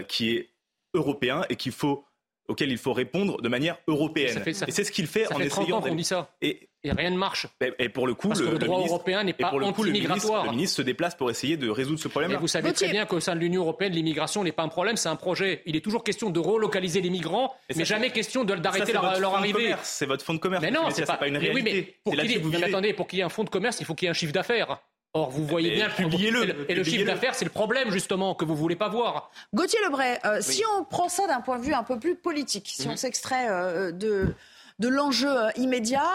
[0.09, 0.51] qui est
[0.95, 2.05] européen et qu'il faut
[2.49, 4.43] auquel il faut répondre de manière européenne.
[4.47, 5.81] et c'est ce qu'il fait ça en fait essayant.
[5.81, 6.35] qu'on dit ça.
[6.43, 7.47] Et, rien ne marche.
[7.79, 10.45] Et, pour le coup, Parce le, que le droit ministre, européen n'est pas anti-migratoire.
[10.45, 12.33] Le, ministre se déplace pour essayer de résoudre ce problème.
[12.33, 14.97] Mais vous savez très bien qu'au sein de l'Union européenne, l'immigration n'est pas un problème,
[14.97, 15.63] c'est un projet.
[15.67, 19.75] Il est toujours question de relocaliser les migrants, mais jamais question d'arrêter leur, leur arrivée.
[19.83, 20.63] C'est votre fonds de commerce.
[20.63, 21.55] Mais non, c'est pas, pas, une réalité.
[21.55, 23.95] Oui, mais pour qu'il attendez, pour qu'il y ait un fonds de commerce, il faut
[23.95, 24.81] qu'il y ait un chiffre d'affaires.
[25.13, 26.71] Or, vous voyez bien publiez-le.
[26.71, 29.33] Et le chiffre d'affaires, c'est le problème, justement, que vous voulez pas voir.
[29.53, 32.71] Gauthier Lebray, euh, si on prend ça d'un point de vue un peu plus politique,
[32.73, 32.97] si on mhm.
[32.97, 34.35] s'extrait euh, de,
[34.81, 36.09] de l'enjeu euh, immédiat,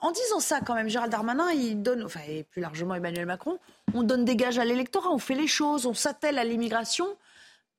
[0.00, 3.58] en disant ça, quand même, Gérald Darmanin, il donne, enfin, et plus largement Emmanuel Macron,
[3.94, 7.06] on donne des gages à l'électorat, on fait les choses, on s'attelle à l'immigration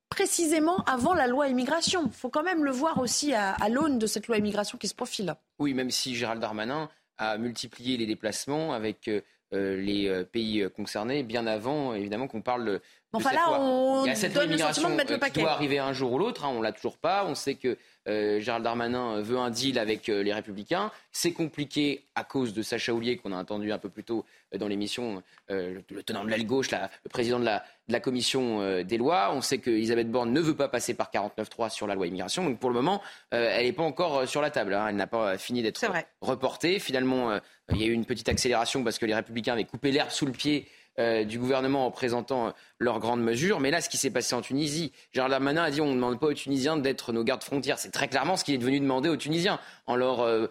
[0.09, 2.03] précisément avant la loi immigration.
[2.07, 4.95] Il faut quand même le voir aussi à, l'aune de cette loi immigration qui se
[4.95, 5.35] profile.
[5.59, 9.07] Oui, même si Gérald Darmanin a multiplié les déplacements avec
[9.53, 12.81] euh, les euh, pays euh, concernés, bien avant, évidemment, qu'on parle.
[13.13, 15.33] Enfin là, on Il y a cette donne le sentiment de mettre le paquet.
[15.33, 17.25] Qui doit arriver un jour ou l'autre, hein, on l'a toujours pas.
[17.25, 20.91] On sait que Gérald Darmanin veut un deal avec les Républicains.
[21.11, 24.67] C'est compliqué à cause de Sacha Houlier, qu'on a entendu un peu plus tôt dans
[24.67, 29.31] l'émission, le, tenant de l'aile gauche, le président de la, de la commission des lois.
[29.33, 32.43] On sait qu'Elisabeth Borne ne veut pas passer par 49.3 sur la loi immigration.
[32.43, 33.01] Donc pour le moment,
[33.31, 34.73] elle n'est pas encore sur la table.
[34.73, 34.87] Hein.
[34.89, 35.83] Elle n'a pas fini d'être
[36.21, 36.79] reportée.
[36.79, 37.39] Finalement,
[37.71, 40.25] il y a eu une petite accélération parce que les Républicains avaient coupé l'herbe sous
[40.25, 40.67] le pied
[40.99, 43.59] euh, du gouvernement en présentant euh, leurs grandes mesures.
[43.59, 46.19] Mais là, ce qui s'est passé en Tunisie, Gérald Darmanin a dit on ne demande
[46.19, 47.79] pas aux Tunisiens d'être nos gardes frontières.
[47.79, 50.47] C'est très clairement ce qu'il est devenu demander aux Tunisiens en leur euh,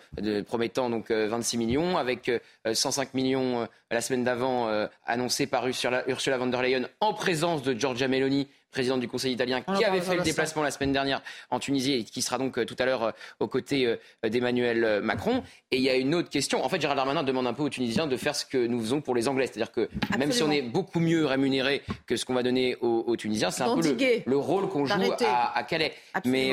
[0.47, 2.31] promettant donc 26 millions, avec
[2.71, 4.69] 105 millions la semaine d'avant
[5.07, 6.05] annoncés par Ursula,
[6.39, 10.17] von der Leyen en présence de Giorgia Meloni président du Conseil italien, qui avait fait
[10.17, 13.03] le déplacement la semaine dernière en Tunisie et qui sera donc euh, tout à l'heure
[13.03, 13.11] euh,
[13.41, 15.43] aux côtés euh, d'Emmanuel Macron.
[15.71, 16.65] Et il y a une autre question.
[16.65, 19.01] En fait, Gérald Darmanin demande un peu aux Tunisiens de faire ce que nous faisons
[19.01, 19.47] pour les Anglais.
[19.47, 19.89] C'est-à-dire que
[20.19, 23.63] même si on est beaucoup mieux rémunéré que ce qu'on va donner aux, Tunisiens, c'est
[23.63, 23.97] un peu
[24.27, 25.93] le, rôle qu'on joue à, Calais.
[26.25, 26.53] Mais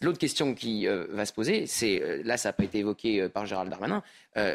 [0.00, 3.70] l'autre question qui va se poser, c'est, là ça n'a pas été évoqué par Gérald
[3.70, 4.02] Darmanin,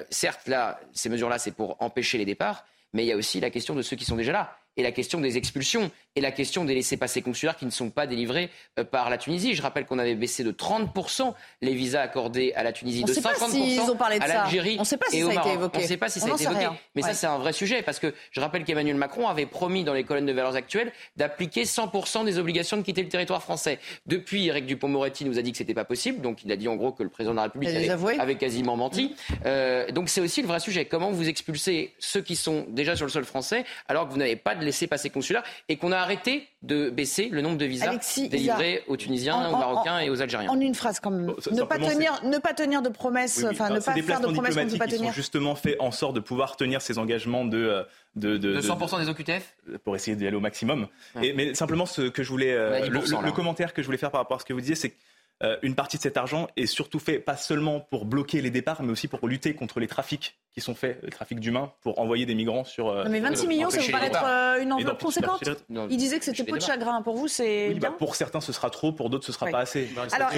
[0.09, 3.49] certes là, ces mesures-là, c'est pour empêcher les départs, mais il y a aussi la
[3.49, 6.65] question de ceux qui sont déjà là et la question des expulsions et la question
[6.65, 8.49] des laissés-passer consulaires qui ne sont pas délivrés
[8.79, 9.53] euh, par la Tunisie.
[9.53, 13.97] Je rappelle qu'on avait baissé de 30% les visas accordés à la Tunisie, de 50%
[14.21, 14.79] à l'Algérie
[15.11, 15.71] et au Maroc.
[15.73, 16.67] On ne sait pas si ça a été évoqué.
[16.95, 19.93] Mais ça, c'est un vrai sujet parce que je rappelle qu'Emmanuel Macron avait promis dans
[19.93, 23.79] les colonnes de valeurs actuelles d'appliquer 100% des obligations de quitter le territoire français.
[24.05, 26.21] Depuis, Eric Dupont-Moretti nous a dit que c'était pas possible.
[26.21, 29.15] Donc, il a dit en gros que le président de la République avait, quasiment menti.
[29.45, 30.85] Euh, donc, c'est aussi le vrai sujet.
[30.85, 34.35] Comment vous expulsez ceux qui sont déjà sur le sol français alors que vous n'avez
[34.35, 37.97] pas de laisser passer consulaire et qu'on a arrêté de baisser le nombre de visas
[38.29, 40.49] délivrés aux Tunisiens, aux Marocains et aux Algériens.
[40.49, 41.25] En une phrase quand même.
[41.25, 44.65] ne, pas tenir, ne pas tenir de promesses, enfin ne pas faire de promesses qu'on
[44.65, 45.07] ne peut pas tenir.
[45.07, 47.57] sont justement fait en sorte de pouvoir tenir ces engagements de...
[47.57, 47.83] Euh,
[48.15, 50.87] de, de, 100% des OQTF Pour essayer d'y aller au maximum.
[51.21, 54.21] Et, mais simplement, ce que je voulais, euh, le, commentaire que je voulais faire par
[54.21, 54.95] rapport à ce que vous disiez, c'est que
[55.43, 58.81] euh, une partie de cet argent est surtout fait pas seulement pour bloquer les départs,
[58.81, 62.25] mais aussi pour lutter contre les trafics qui sont faits, le trafic d'humains, pour envoyer
[62.25, 62.89] des migrants sur.
[62.89, 66.25] Euh, mais 26 millions, ça vous paraît être euh, une enveloppe conséquente Il disait que
[66.25, 67.03] c'était peu de chagrin.
[67.03, 67.67] Pour vous, c'est.
[67.67, 69.87] Oui, bah, pour certains, ce sera trop, pour d'autres, ce sera pas assez.
[70.13, 70.31] Alors,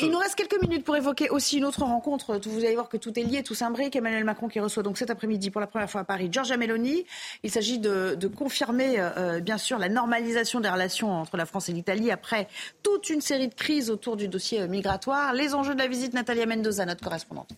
[0.00, 2.38] il nous reste quelques minutes pour évoquer aussi une autre rencontre.
[2.46, 3.96] Vous allez voir que tout est lié, tout s'imbrique.
[3.96, 7.04] Emmanuel Macron qui reçoit donc cet après-midi pour la première fois à Paris Giorgia Meloni.
[7.42, 9.04] Il s'agit de, confirmer,
[9.42, 12.46] bien sûr, la normalisation des relations entre la France et l'Italie après
[12.84, 15.32] toute une série de crises autour du dossier migratoire.
[15.32, 17.50] Les enjeux de la visite, Natalia Mendoza, notre correspondante.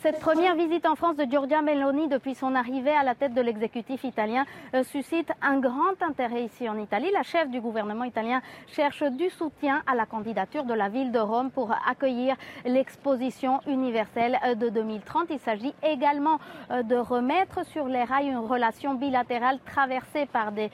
[0.00, 3.40] Cette première visite en France de Giorgia Meloni depuis son arrivée à la tête de
[3.40, 4.44] l'exécutif italien
[4.74, 7.10] euh, suscite un grand intérêt ici en Italie.
[7.12, 11.18] La chef du gouvernement italien cherche du soutien à la candidature de la ville de
[11.18, 15.30] Rome pour accueillir l'exposition universelle euh, de 2030.
[15.30, 16.38] Il s'agit également
[16.70, 20.70] euh, de remettre sur les rails une relation bilatérale traversée par des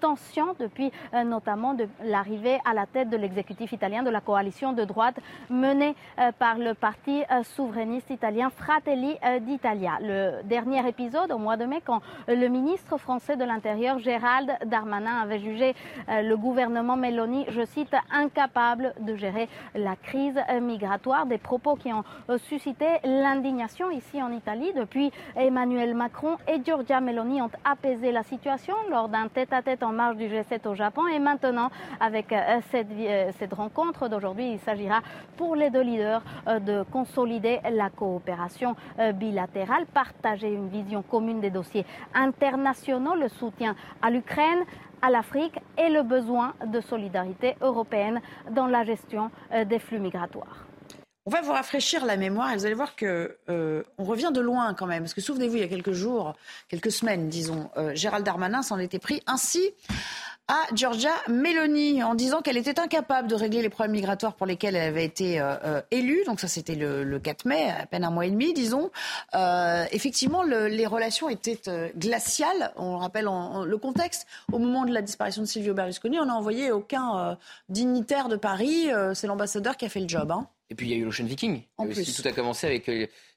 [0.00, 0.92] tensions depuis
[1.24, 5.16] notamment de l'arrivée à la tête de l'exécutif italien de la coalition de droite
[5.50, 5.94] menée
[6.38, 9.92] par le parti souverainiste italien Fratelli euh, d'Italia.
[10.02, 15.22] Le dernier épisode au mois de mai, quand le ministre français de l'Intérieur, Gérald Darmanin,
[15.22, 15.74] avait jugé
[16.10, 21.24] euh, le gouvernement Meloni, je cite, incapable de gérer la crise migratoire.
[21.24, 24.70] Des propos qui ont euh, suscité l'indignation ici en Italie.
[24.76, 30.18] Depuis, Emmanuel Macron et Giorgia Meloni ont apaisé la situation lors d'un tête-à-tête en marge
[30.18, 31.06] du G7 au Japon.
[31.06, 32.34] Et maintenant, avec
[32.70, 32.88] cette,
[33.38, 35.00] cette rencontre d'aujourd'hui, il s'agira
[35.38, 38.57] pour les deux leaders de consolider la coopération
[38.98, 44.64] euh, bilatérale, partager une vision commune des dossiers internationaux, le soutien à l'Ukraine,
[45.02, 50.64] à l'Afrique et le besoin de solidarité européenne dans la gestion euh, des flux migratoires.
[51.26, 54.40] On va vous rafraîchir la mémoire et vous allez voir que euh, on revient de
[54.40, 55.02] loin quand même.
[55.02, 56.34] Parce que souvenez-vous, il y a quelques jours,
[56.68, 59.74] quelques semaines, disons, Gérald Darmanin s'en était pris ainsi
[60.48, 64.74] à Georgia Meloni en disant qu'elle était incapable de régler les problèmes migratoires pour lesquels
[64.76, 66.24] elle avait été euh, euh, élue.
[66.26, 68.90] Donc ça, c'était le, 4 mai, à peine un mois et demi, disons.
[69.34, 71.60] Euh, effectivement, les relations étaient
[71.96, 72.72] glaciales.
[72.76, 74.26] On rappelle le contexte.
[74.50, 77.36] Au moment de la disparition de Silvio Berlusconi, on n'a envoyé aucun
[77.68, 78.88] dignitaire de Paris.
[79.14, 80.30] C'est l'ambassadeur qui a fait le job.
[80.30, 80.46] Hein.
[80.70, 81.62] Et puis il y a eu l'Ocean Viking.
[81.78, 82.14] En plus.
[82.14, 82.88] tout a commencé avec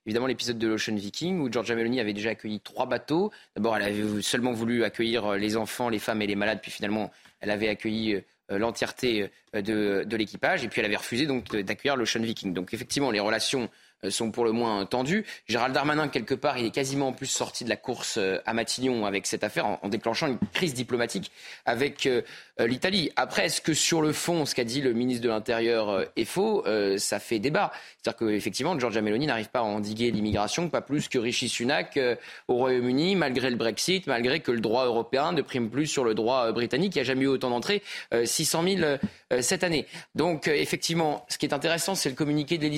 [0.06, 3.32] évidemment l'épisode de l'Ocean Viking où Georgia Meloni avait déjà accueilli trois bateaux.
[3.56, 7.12] D'abord, elle avait seulement voulu accueillir les enfants, les femmes et les malades, puis finalement,
[7.40, 8.22] elle avait accueilli
[8.52, 12.54] euh, l'entièreté euh, de, de l'équipage et puis elle avait refusé donc d'accueillir l'Ocean Viking.
[12.54, 13.68] Donc effectivement, les relations euh,
[14.10, 15.26] sont pour le moins tendus.
[15.48, 18.54] Gérald Darmanin, quelque part, il est quasiment en plus sorti de la course euh, à
[18.54, 21.32] Matignon avec cette affaire en, déclenchant une crise diplomatique
[21.66, 22.22] avec euh,
[22.60, 23.12] l'Italie.
[23.16, 26.64] Après, est-ce que sur le fond, ce qu'a dit le ministre de l'Intérieur est faux?
[26.98, 27.72] Ça fait débat.
[27.98, 32.00] C'est-à-dire qu'effectivement, Giorgia Meloni n'arrive pas à endiguer l'immigration, pas plus que Rishi Sunak
[32.48, 36.14] au Royaume-Uni, malgré le Brexit, malgré que le droit européen ne prime plus sur le
[36.14, 36.96] droit britannique.
[36.96, 37.82] Il n'y a jamais eu autant d'entrées,
[38.24, 38.98] 600 000
[39.42, 39.88] cette année.
[40.14, 42.72] Donc, effectivement, ce qui est intéressant, c'est le communiqué de.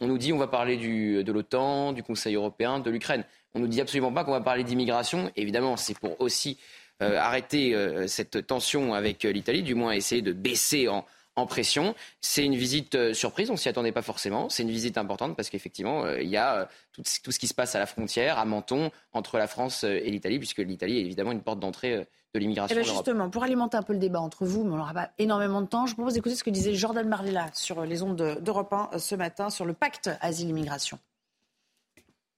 [0.00, 3.24] On nous dit on va parler de l'OTAN, du Conseil européen, de l'Ukraine.
[3.54, 5.30] On nous dit absolument pas qu'on va parler d'immigration.
[5.36, 6.58] Évidemment, c'est pour aussi
[7.02, 11.04] euh, arrêter euh, cette tension avec euh, l'Italie, du moins essayer de baisser en,
[11.46, 11.94] pression.
[12.20, 14.48] C'est une visite surprise, on s'y attendait pas forcément.
[14.48, 17.78] C'est une visite importante parce qu'effectivement, il y a tout, ce qui se passe à
[17.78, 21.60] la frontière, à Menton, entre la France et l'Italie, puisque l'Italie est évidemment une porte
[21.60, 22.76] d'entrée de l'immigration.
[22.76, 25.10] Eh ben, justement, pour alimenter un peu le débat entre vous, mais on n'aura pas
[25.18, 28.72] énormément de temps, je propose d'écouter ce que disait Jordan Marlella sur les ondes d'Europe
[28.72, 30.98] 1 euh, ce matin sur le pacte asile-immigration.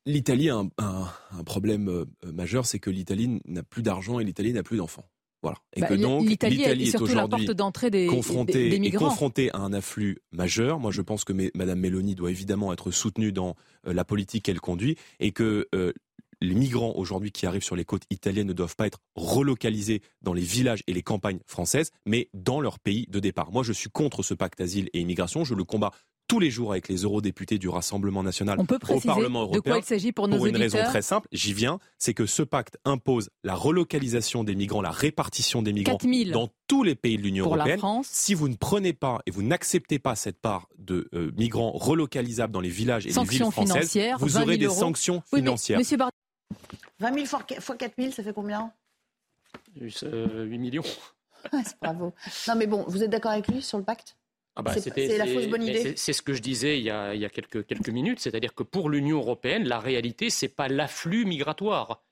[0.04, 4.62] L'Italie a un, problème euh, majeur, c'est que l'Italie n'a plus d'argent et l'Italie n'a
[4.62, 5.04] plus d'enfants.
[5.42, 5.58] Voilà.
[5.74, 9.08] Et bah, que donc l'Italie est, aujourd'hui d'entrée des, confrontée, des, migrants.
[9.08, 10.78] confrontée à un afflux majeur.
[10.78, 14.60] Moi, je pense que Mme Meloni doit évidemment être soutenue dans euh, la politique qu'elle
[14.60, 15.68] conduit et que
[16.42, 20.32] les migrants aujourd'hui qui arrivent sur les côtes italiennes ne doivent pas être relocalisés dans
[20.32, 23.52] les villages et les campagnes françaises, mais dans leur pays de départ.
[23.52, 25.44] Moi, je suis contre ce pacte asile et immigration.
[25.44, 25.92] Je le combats
[26.32, 29.60] tous les jours avec les eurodéputés du Rassemblement national On peut au Parlement européen.
[29.60, 32.24] De quoi il s'agit pour nos Pour une raison très simple, j'y viens, c'est que
[32.24, 35.98] ce pacte impose la relocalisation des migrants, la répartition des migrants
[36.32, 37.80] dans tous les pays de l'Union européenne.
[38.02, 42.52] Si vous ne prenez pas et vous n'acceptez pas cette part de euh, migrants relocalisables
[42.52, 45.80] dans les villages et les villes françaises, vous aurez des sanctions financières.
[47.00, 48.72] 20 000 fois 4 000, ça fait combien?
[49.78, 50.82] 8 euh, millions.
[51.82, 52.14] bravo.
[52.48, 54.16] Non, mais bon, vous êtes d'accord avec lui sur le pacte?
[54.54, 55.94] Ah bah, c'est la fausse bonne idée.
[55.96, 58.54] C'est ce que je disais il y a, il y a quelques, quelques minutes, c'est-à-dire
[58.54, 62.02] que pour l'Union européenne, la réalité, c'est pas l'afflux migratoire.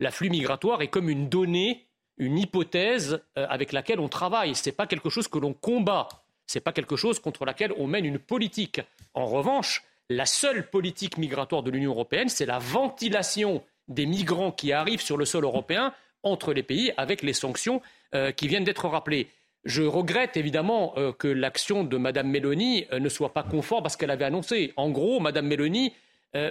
[0.00, 1.86] L'afflux migratoire est comme une donnée,
[2.16, 4.54] une hypothèse euh, avec laquelle on travaille.
[4.54, 6.08] C'est pas quelque chose que l'on combat.
[6.46, 8.80] C'est pas quelque chose contre laquelle on mène une politique.
[9.14, 14.72] En revanche, la seule politique migratoire de l'Union européenne, c'est la ventilation des migrants qui
[14.72, 15.92] arrivent sur le sol européen
[16.22, 17.82] entre les pays avec les sanctions
[18.14, 19.28] euh, qui viennent d'être rappelées.
[19.64, 23.88] Je regrette évidemment euh, que l'action de Mme Meloni euh, ne soit pas conforme à
[23.88, 24.72] ce qu'elle avait annoncé.
[24.76, 25.92] En gros, Mme Meloni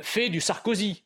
[0.01, 1.05] fait du Sarkozy,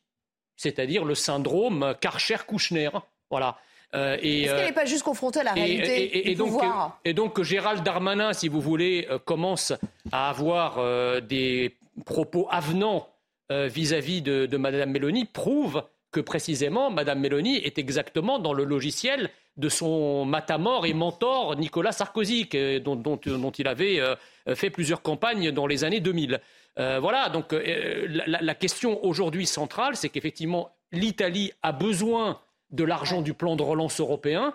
[0.56, 2.90] c'est-à-dire le syndrome Karcher-Kouchner.
[3.30, 3.56] Voilà.
[3.92, 7.84] Est-ce qu'elle n'est pas juste confrontée à la réalité et, donc, pouvoir et donc Gérald
[7.84, 9.72] Darmanin, si vous voulez, commence
[10.10, 13.08] à avoir des propos avenants
[13.48, 15.84] vis-à-vis de, de Mme Meloni, prouve
[16.14, 21.90] que précisément Mme Mélanie est exactement dans le logiciel de son matamor et mentor Nicolas
[21.90, 22.48] Sarkozy,
[22.84, 24.14] dont, il avait euh,
[24.54, 26.40] fait plusieurs campagnes dans les années 2000.
[26.78, 32.40] Euh, voilà, donc euh, la, question aujourd'hui centrale, c'est qu'effectivement, l'Italie a besoin
[32.70, 34.54] de l'argent du plan de relance européen.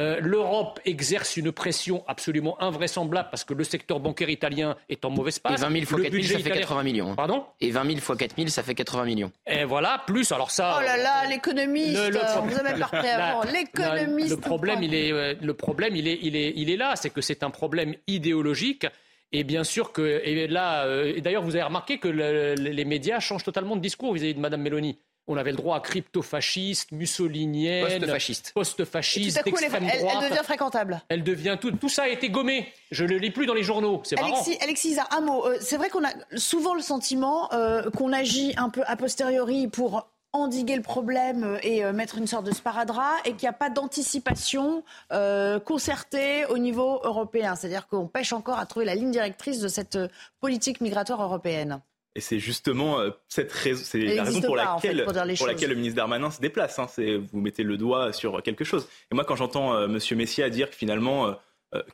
[0.00, 5.10] Euh, L'Europe exerce une pression absolument invraisemblable parce que le secteur bancaire italien est en
[5.10, 5.60] mauvaise passe.
[5.60, 7.14] Et 20 000 fois 4 000, ça fait 80 millions.
[7.14, 7.44] Pardon?
[7.60, 9.32] Et 20 000 fois 4 000, ça fait 80 millions.
[9.46, 10.76] Et voilà, plus, alors ça...
[10.78, 15.94] Oh là là, l'économiste Vous avez pas avant, l'économiste Le problème, il est, le problème
[15.96, 18.86] il, est, il, est, il est là, c'est que c'est un problème idéologique
[19.32, 23.20] et bien sûr que, et là, euh, et d'ailleurs, vous avez remarqué que les médias
[23.20, 24.98] changent totalement de discours vis-à-vis de Mme Mélanie.
[25.30, 30.16] On avait le droit à crypto-fasciste, mussolinienne, post-fasciste, post-fasciste, elle, droite.
[30.22, 31.02] Elle devient fréquentable.
[31.08, 31.70] Elle devient tout.
[31.70, 32.72] Tout ça a été gommé.
[32.90, 34.02] Je ne le lis plus dans les journaux.
[34.04, 34.42] C'est marrant.
[34.60, 35.46] Alexis, un mot.
[35.46, 39.68] Euh, c'est vrai qu'on a souvent le sentiment euh, qu'on agit un peu a posteriori
[39.68, 43.48] pour endiguer le problème euh, et euh, mettre une sorte de sparadrap et qu'il n'y
[43.48, 47.56] a pas d'anticipation euh, concertée au niveau européen.
[47.56, 49.98] C'est-à-dire qu'on pêche encore à trouver la ligne directrice de cette
[50.40, 51.80] politique migratoire européenne.
[52.16, 52.98] Et c'est justement
[53.28, 56.78] cette raison, c'est la raison pour laquelle, pour, laquelle le ministre Darmanin se déplace.
[56.80, 56.88] Hein.
[56.88, 58.88] c'est vous mettez le doigt sur quelque chose.
[59.12, 59.98] Et moi, quand j'entends M.
[60.16, 61.36] Messia dire que finalement,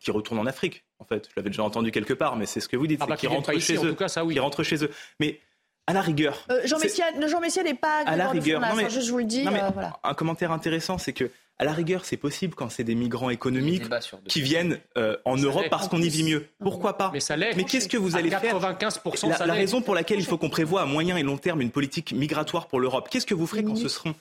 [0.01, 2.69] qu'il retourne en Afrique, en fait, je l'avais déjà entendu quelque part, mais c'est ce
[2.69, 4.33] que vous dites, ah bah, qu'il rentre chez eux, cas, ça, oui.
[4.33, 4.91] Qui rentre chez eux.
[5.21, 5.41] Mais
[5.87, 6.45] à la rigueur.
[6.51, 8.61] Euh, Jean, Messia, n'est pas à la rigueur.
[8.61, 9.47] non, mais, je vous le dis.
[9.47, 9.71] Euh,
[10.03, 13.85] un commentaire intéressant, c'est que à la rigueur, c'est possible quand c'est des migrants économiques
[14.29, 16.49] qui viennent euh, en Europe parce qu'on y vit mieux.
[16.59, 17.55] Pourquoi pas Mais ça l'est.
[17.57, 20.83] Mais qu'est-ce que vous allez faire la, la raison pour laquelle il faut qu'on prévoit
[20.83, 23.09] à moyen et long terme une politique migratoire pour l'Europe.
[23.11, 24.15] Qu'est-ce que vous ferez quand ce seront,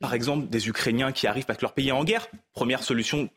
[0.00, 2.28] par exemple, des Ukrainiens qui arrivent parce que leur pays est en guerre?
[2.52, 3.28] Première solution,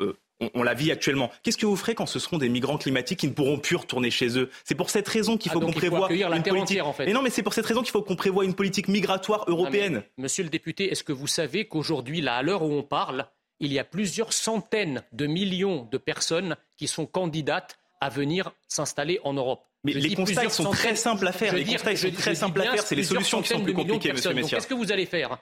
[0.53, 1.31] on, la vit actuellement.
[1.43, 4.11] Qu'est-ce que vous ferez quand ce seront des migrants climatiques qui ne pourront plus retourner
[4.11, 4.49] chez eux?
[4.63, 6.81] C'est pour cette raison qu'il ah, faut qu'on prévoie une politique.
[6.81, 7.05] en fait.
[7.05, 10.03] Mais non, mais c'est pour cette raison qu'il faut qu'on prévoie une politique migratoire européenne.
[10.17, 13.27] monsieur le député, est-ce que vous savez qu'aujourd'hui, là, à l'heure où on parle,
[13.59, 19.19] il y a plusieurs centaines de millions de personnes qui sont candidates à venir s'installer
[19.23, 19.63] en Europe?
[19.83, 21.53] Mais les constats sont très simples à faire.
[21.53, 22.83] Les constats sont très simples à faire.
[22.83, 24.57] C'est les solutions qui sont plus compliquées, monsieur Messias.
[24.57, 25.39] Qu'est-ce que vous allez faire?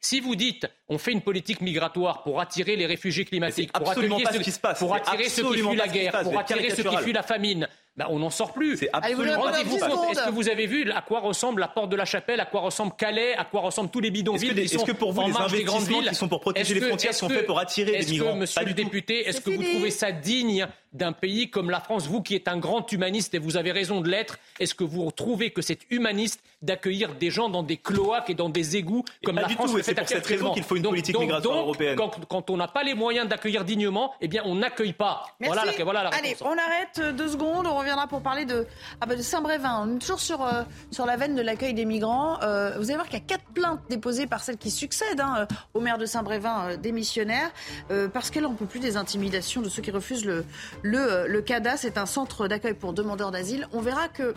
[0.00, 4.08] Si vous dites on fait une politique migratoire pour attirer les réfugiés climatiques, pour attirer,
[4.32, 4.78] ceux, qui se passe.
[4.78, 8.06] pour attirer ceux qui fuient la guerre, pour attirer ceux qui fuient la famine, ben,
[8.10, 8.88] on n'en sort plus.
[8.92, 10.12] Rendez-vous compte.
[10.12, 12.60] Est-ce que vous avez vu à quoi ressemble la porte de la Chapelle, à quoi
[12.60, 16.14] ressemble Calais, à quoi ressemblent tous les bidonvilles Est-ce que, pour vous, les investissements qui
[16.14, 18.34] sont pour protéger les frontières sont faits pour attirer les migrants?
[18.34, 22.06] Que, Monsieur le député, est-ce que vous trouvez ça digne d'un pays comme la France,
[22.06, 25.10] vous qui êtes un grand humaniste et vous avez raison de l'être, est-ce que vous
[25.10, 29.36] trouvez que c'est humaniste d'accueillir des gens dans des cloaques et dans des égouts comme
[29.36, 31.98] la France C'est pour cette raison qu'il faut une politique migratoire européenne.
[32.28, 35.24] Quand, on n'a pas les moyens d'accueillir dignement, eh bien on n'accueille pas.
[35.40, 38.66] Voilà la, voilà la Allez, on arrête deux secondes, on reviendra pour parler de,
[39.00, 39.86] ah bah, de Saint-Brévin.
[39.86, 42.40] On est toujours sur, euh, sur la veine de l'accueil des migrants.
[42.42, 45.46] Euh, vous allez voir qu'il y a quatre plaintes déposées par celles qui succèdent hein,
[45.74, 47.50] au maire de Saint-Brévin démissionnaire,
[47.90, 50.44] euh, parce qu'elle n'en peut plus des intimidations de ceux qui refusent le,
[50.82, 51.76] le, le CADA.
[51.76, 53.66] C'est un centre d'accueil pour demandeurs d'asile.
[53.72, 54.34] On verra que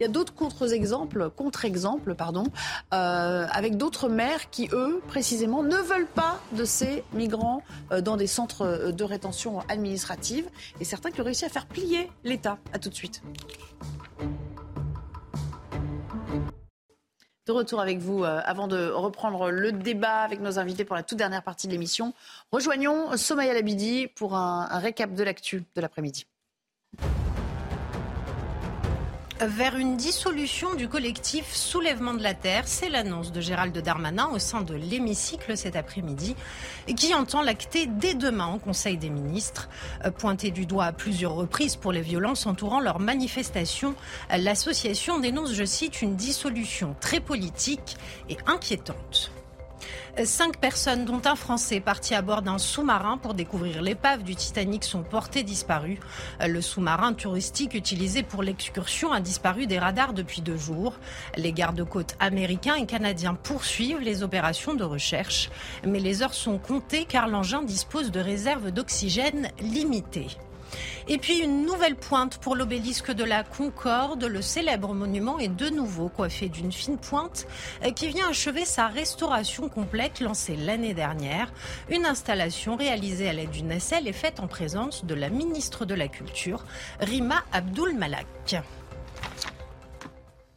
[0.00, 2.44] il y a d'autres contre-exemples, contre-exemples, pardon,
[2.94, 7.62] euh, avec d'autres maires qui, eux, précisément, ne veulent pas de ces migrants
[7.92, 10.48] euh, dans des centres euh, de rétention administrative,
[10.80, 12.56] et certains qui ont réussi à faire plier l'État.
[12.72, 13.22] À tout de suite.
[17.50, 21.18] De retour avec vous avant de reprendre le débat avec nos invités pour la toute
[21.18, 22.14] dernière partie de l'émission.
[22.52, 26.28] Rejoignons Somaya Labidi pour un récap de l'actu de l'après-midi
[29.40, 32.64] vers une dissolution du collectif Soulèvement de la Terre.
[32.66, 36.36] C'est l'annonce de Gérald Darmanin au sein de l'hémicycle cet après-midi,
[36.96, 39.68] qui entend l'acter dès demain en Conseil des ministres.
[40.04, 43.94] Euh, pointé du doigt à plusieurs reprises pour les violences entourant leur manifestation,
[44.30, 47.96] l'association dénonce, je cite, une dissolution très politique
[48.28, 49.32] et inquiétante.
[50.24, 54.84] Cinq personnes, dont un Français parti à bord d'un sous-marin pour découvrir l'épave du Titanic,
[54.84, 55.98] sont portées disparues.
[56.46, 60.94] Le sous-marin touristique utilisé pour l'excursion a disparu des radars depuis deux jours.
[61.36, 65.50] Les gardes-côtes américains et canadiens poursuivent les opérations de recherche.
[65.86, 70.28] Mais les heures sont comptées car l'engin dispose de réserves d'oxygène limitées.
[71.08, 74.24] Et puis une nouvelle pointe pour l'obélisque de la Concorde.
[74.24, 77.46] Le célèbre monument est de nouveau coiffé d'une fine pointe
[77.84, 81.52] euh, qui vient achever sa restauration complète lancée l'année dernière.
[81.90, 85.94] Une installation réalisée à l'aide d'une nacelle est faite en présence de la ministre de
[85.94, 86.64] la Culture,
[87.00, 88.62] Rima Abdul Malak.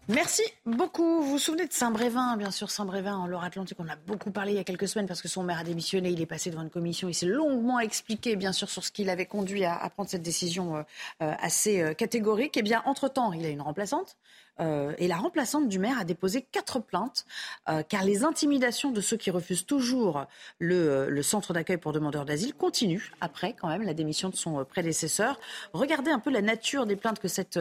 [0.10, 1.22] Merci beaucoup.
[1.22, 3.78] Vous vous souvenez de Saint-Brévin, bien sûr, Saint-Brévin en Loire-Atlantique.
[3.80, 6.10] On a beaucoup parlé il y a quelques semaines parce que son maire a démissionné.
[6.10, 7.08] Il est passé devant une commission.
[7.08, 10.76] Il s'est longuement expliqué, bien sûr, sur ce qui l'avait conduit à, prendre cette décision
[10.76, 10.82] euh,
[11.22, 12.58] euh, assez euh, catégorique.
[12.58, 14.18] Eh bien, entre-temps, il a une remplaçante.
[14.60, 17.26] Euh, et la remplaçante du maire a déposé quatre plaintes
[17.70, 20.26] euh, car les intimidations de ceux qui refusent toujours
[20.60, 24.64] le, le centre d'accueil pour demandeurs d'asile continuent après quand même la démission de son
[24.66, 25.40] prédécesseur.
[25.74, 27.60] Regardez un peu la nature des plaintes que cette,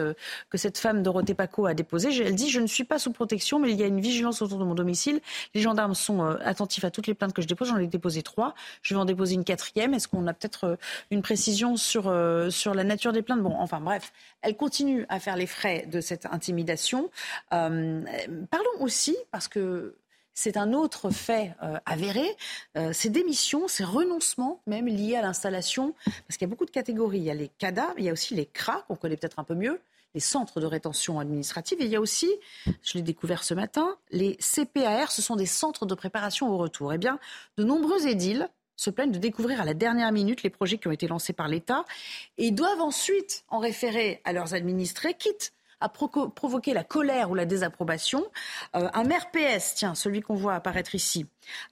[0.49, 2.15] que cette femme Dorothée Paco a déposées.
[2.21, 4.59] Elle dit je ne suis pas sous protection mais il y a une vigilance autour
[4.59, 5.19] de mon domicile.
[5.55, 7.69] Les gendarmes sont attentifs à toutes les plaintes que je dépose.
[7.69, 8.53] J'en ai déposé trois.
[8.81, 9.93] Je vais en déposer une quatrième.
[9.93, 10.77] Est-ce qu'on a peut-être
[11.09, 12.13] une précision sur,
[12.49, 13.41] sur la nature des plaintes?
[13.41, 16.82] Bon, enfin bref, elle continue à faire les frais de cette intimidation.
[17.53, 18.01] Euh,
[18.49, 19.95] parlons aussi, parce que
[20.33, 22.25] c'est un autre fait euh, avéré,
[22.77, 26.71] euh, ces démissions, ces renoncements même liés à l'installation, parce qu'il y a beaucoup de
[26.71, 27.19] catégories.
[27.19, 29.43] Il y a les CADA, il y a aussi les CRA, qu'on connaît peut-être un
[29.43, 29.79] peu mieux,
[30.15, 32.31] les centres de rétention administrative, et il y a aussi,
[32.65, 36.93] je l'ai découvert ce matin, les CPAR, ce sont des centres de préparation au retour.
[36.93, 37.19] Eh bien,
[37.57, 40.91] de nombreux édiles se plaignent de découvrir à la dernière minute les projets qui ont
[40.91, 41.85] été lancés par l'État
[42.37, 45.53] et doivent ensuite en référer à leurs administrés, quitte
[45.83, 48.25] à provoquer la colère ou la désapprobation.
[48.75, 51.25] Euh, un maire PS, tiens, celui qu'on voit apparaître ici,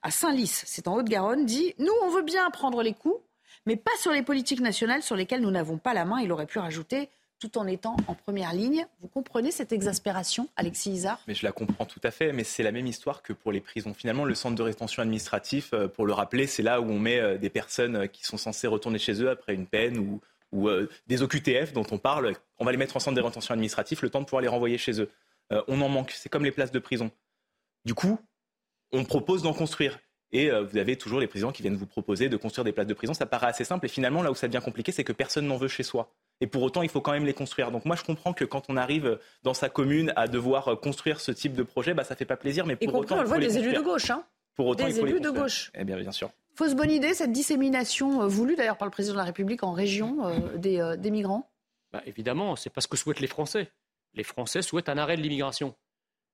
[0.03, 3.19] à Saint-Lys, c'est en Haute-Garonne, dit Nous, on veut bien prendre les coups,
[3.65, 6.19] mais pas sur les politiques nationales sur lesquelles nous n'avons pas la main.
[6.19, 7.09] Il aurait pu rajouter
[7.39, 8.85] tout en étant en première ligne.
[9.01, 11.19] Vous comprenez cette exaspération, Alexis Isard?
[11.27, 13.61] Mais je la comprends tout à fait, mais c'est la même histoire que pour les
[13.61, 13.93] prisons.
[13.93, 17.19] Finalement, le centre de rétention administratif, euh, pour le rappeler, c'est là où on met
[17.19, 20.69] euh, des personnes qui sont censées retourner chez eux après une peine ou, ou
[21.07, 22.33] des OQTF dont on parle.
[22.57, 24.77] On va les mettre en centre de rétention administratif, le temps de pouvoir les renvoyer
[24.77, 25.09] chez eux.
[25.67, 27.11] on en manque, c'est comme les places de prison.
[27.85, 28.19] Du coup,
[28.91, 29.99] on propose d'en construire.
[30.33, 32.93] Et vous avez toujours les présidents qui viennent vous proposer de construire des places de
[32.93, 33.13] prison.
[33.13, 33.85] Ça paraît assez simple.
[33.85, 36.13] Et finalement, là où ça devient compliqué, c'est que personne n'en veut chez soi.
[36.41, 37.71] Et pour autant, il faut quand même les construire.
[37.71, 41.31] Donc moi, je comprends que quand on arrive dans sa commune à devoir construire ce
[41.31, 42.65] type de projet, bah, ça fait pas plaisir.
[42.65, 44.09] Mais pour autant, on le voit des élus de gauche.
[44.09, 44.25] Hein
[44.55, 45.71] pour autant, des il faut élus de gauche.
[45.73, 46.31] Eh bien, bien sûr.
[46.55, 49.71] Fausse bonne idée, cette dissémination euh, voulue d'ailleurs par le président de la République en
[49.71, 51.49] région euh, des, euh, des, migrants?
[51.91, 53.71] Bah, Évidemment, c'est pas ce que souhaitent les Français.
[54.13, 55.75] Les Français souhaitent un arrêt de l'immigration.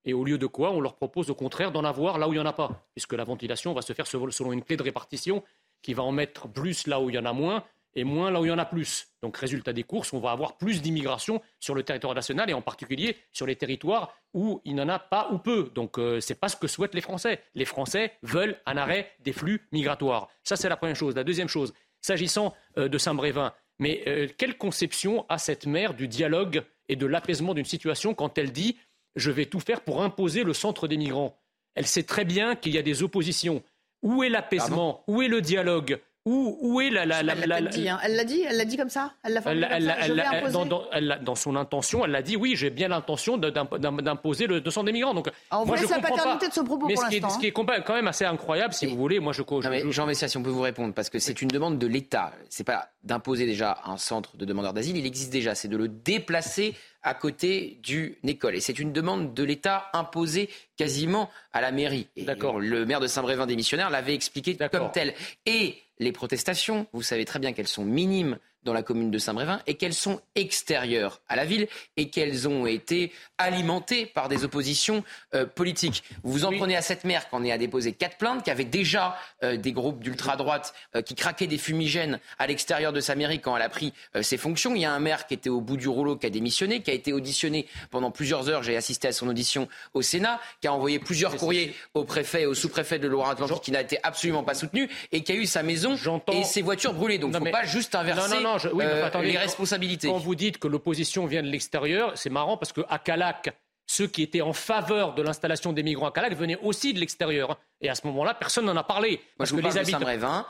[0.05, 2.38] Et au lieu de quoi, on leur propose au contraire d'en avoir là où il
[2.38, 5.43] n'y en a pas, puisque la ventilation va se faire selon une clé de répartition
[5.82, 7.63] qui va en mettre plus là où il y en a moins
[7.98, 9.08] et moins là où il y en a plus.
[9.24, 12.62] Donc, résultat des courses, on va avoir plus d'immigration sur le territoire national et en
[12.62, 15.72] particulier sur les territoires où il n'en a pas ou peu.
[15.74, 17.41] Donc, euh, ce n'est pas ce que souhaitent les Français.
[17.56, 20.30] Les Français veulent un arrêt des flux migratoires.
[20.43, 21.16] Ça, c'est la première chose.
[21.16, 26.08] La deuxième chose, s'agissant euh, de Saint-Brévin, mais euh, quelle conception a cette mère du
[26.08, 28.78] dialogue et de l'apaisement d'une situation quand elle dit
[29.16, 31.36] je vais tout faire pour imposer le centre des migrants
[31.74, 33.64] Elle sait très bien qu'il y a des oppositions.
[34.04, 35.04] Où est l'apaisement?
[35.08, 36.00] Où est le dialogue?
[36.28, 37.06] Où, est la.
[37.06, 38.00] la, la, elle l'a dit, hein.
[38.04, 41.24] elle l'a dit, elle l'a dit comme ça Elle l'a formulé comme ça Je dans,
[41.24, 45.14] dans, son intention, elle l'a dit oui, j'ai bien l'intention d'imposer le 200 des migrants.
[45.14, 47.30] Donc, Alors, on moi, vous laisse la paternité de ce propos mais pour ce l'instant.
[47.30, 49.42] Ce qui est quand même assez incroyable, si vous voulez, moi je.
[49.42, 51.88] Non, mais Jean Messia, si on peut vous répondre, parce que c'est une demande de
[51.88, 52.34] l'État.
[52.50, 55.56] C'est pas d'imposer déjà un centre de demandeurs d'asile, il existe déjà.
[55.56, 58.56] C'est de le déplacer à côté d'une école.
[58.56, 62.08] Et c'est une demande de l'État imposée quasiment à la mairie.
[62.18, 62.60] D'accord.
[62.60, 65.14] Le maire de Saint-Brévin démissionnaire l'avait expliqué comme tel.
[65.46, 68.38] Et les protestations, vous savez très bien qu'elles sont minimes
[68.68, 72.68] dans la commune de Saint-Brévin et qu'elles sont extérieures à la ville et qu'elles ont
[72.68, 76.03] été alimentées par des oppositions euh, politiques.
[76.24, 78.65] Vous vous en prenez à cette maire qu'on est à déposer quatre plaintes, qui avait
[78.65, 83.39] déjà euh, des groupes d'ultra-droite euh, qui craquaient des fumigènes à l'extérieur de sa mairie
[83.39, 84.76] quand elle a pris ses fonctions.
[84.76, 86.91] Il y a un maire qui était au bout du rouleau, qui a démissionné, qui
[86.91, 88.63] a été auditionné pendant plusieurs heures.
[88.63, 92.45] J'ai assisté à son audition au Sénat, qui a envoyé plusieurs courriers au préfet et
[92.45, 95.63] au sous-préfet de Loire-Atlantique, qui n'a été absolument pas soutenu et qui a eu sa
[95.63, 95.95] maison
[96.34, 97.18] et ses voitures brûlées.
[97.18, 98.38] Donc il ne faut pas juste inverser
[98.74, 100.08] oui, euh, les responsabilités.
[100.08, 103.55] Quand vous dites que l'opposition vient de l'extérieur, c'est marrant parce qu'à Calac,
[103.86, 107.58] ceux qui étaient en faveur de l'installation des migrants à Calac venaient aussi de l'extérieur.
[107.80, 109.22] Et à ce moment-là, personne n'en a parlé.
[109.38, 109.99] Parce que les habitants,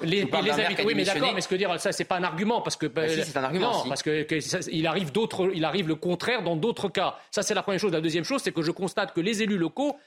[0.02, 2.62] les, les habitants, oui, mais d'accord, mais ce que dire, ça, c'est pas un argument,
[2.62, 3.84] parce que bah, si, c'est un argument.
[3.84, 4.28] Non, parce que,
[4.72, 5.12] il arrive
[5.54, 7.18] il arrive le contraire dans d'autres cas.
[7.30, 7.92] Ça, c'est la première chose.
[7.92, 10.00] La deuxième chose, c'est que je constate que les élus locaux euh,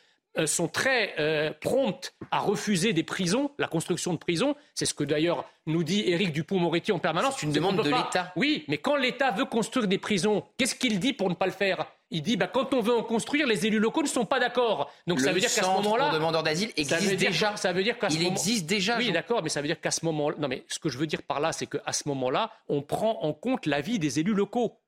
[0.46, 4.54] sont très euh, promptes à refuser des prisons, la construction de prisons.
[4.74, 7.36] C'est ce que d'ailleurs nous dit Éric Dupont-Moretti en permanence.
[7.38, 8.32] C'est une demande de l'État.
[8.36, 11.52] Oui, mais quand l'État veut construire des prisons, qu'est-ce qu'il dit pour ne pas le
[11.52, 11.86] faire?
[12.10, 14.92] Il dit bah, quand on veut en construire, les élus locaux ne sont pas d'accord.
[15.06, 17.56] Donc ça veut dire qu'à ce moment-là, demandeur d'asile existe déjà.
[17.56, 18.98] Ça veut dire qu'à il existe déjà.
[18.98, 21.06] Oui, d'accord, mais ça veut dire qu'à ce moment, non, mais ce que je veux
[21.06, 24.80] dire par là, c'est qu'à ce moment-là, on prend en compte l'avis des élus locaux.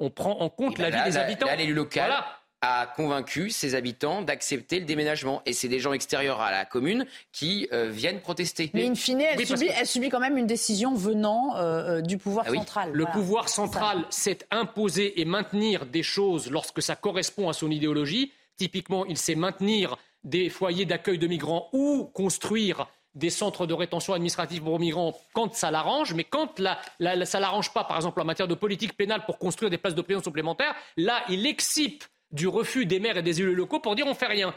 [0.00, 1.46] On prend en compte l'avis des habitants.
[1.46, 5.42] Là, l'élu local, voilà a convaincu ses habitants d'accepter le déménagement.
[5.46, 8.70] Et c'est des gens extérieurs à la commune qui euh, viennent protester.
[8.74, 12.18] Mais in fine, elle, subit, elle, subit, quand même une décision venant euh, euh, du
[12.18, 12.90] pouvoir ah central.
[12.92, 18.32] Le pouvoir central s'est imposé et maintenir des choses lorsque ça correspond à son idéologie.
[18.56, 24.14] Typiquement, il sait maintenir des foyers d'accueil de migrants ou construire des centres de rétention
[24.14, 28.20] administrative pour migrants quand ça l'arrange, mais quand la, la, ça l'arrange pas, par exemple
[28.20, 32.04] en matière de politique pénale pour construire des places de prison supplémentaires, là, il excipe
[32.32, 34.54] du refus des maires et des élus locaux pour dire on fait rien.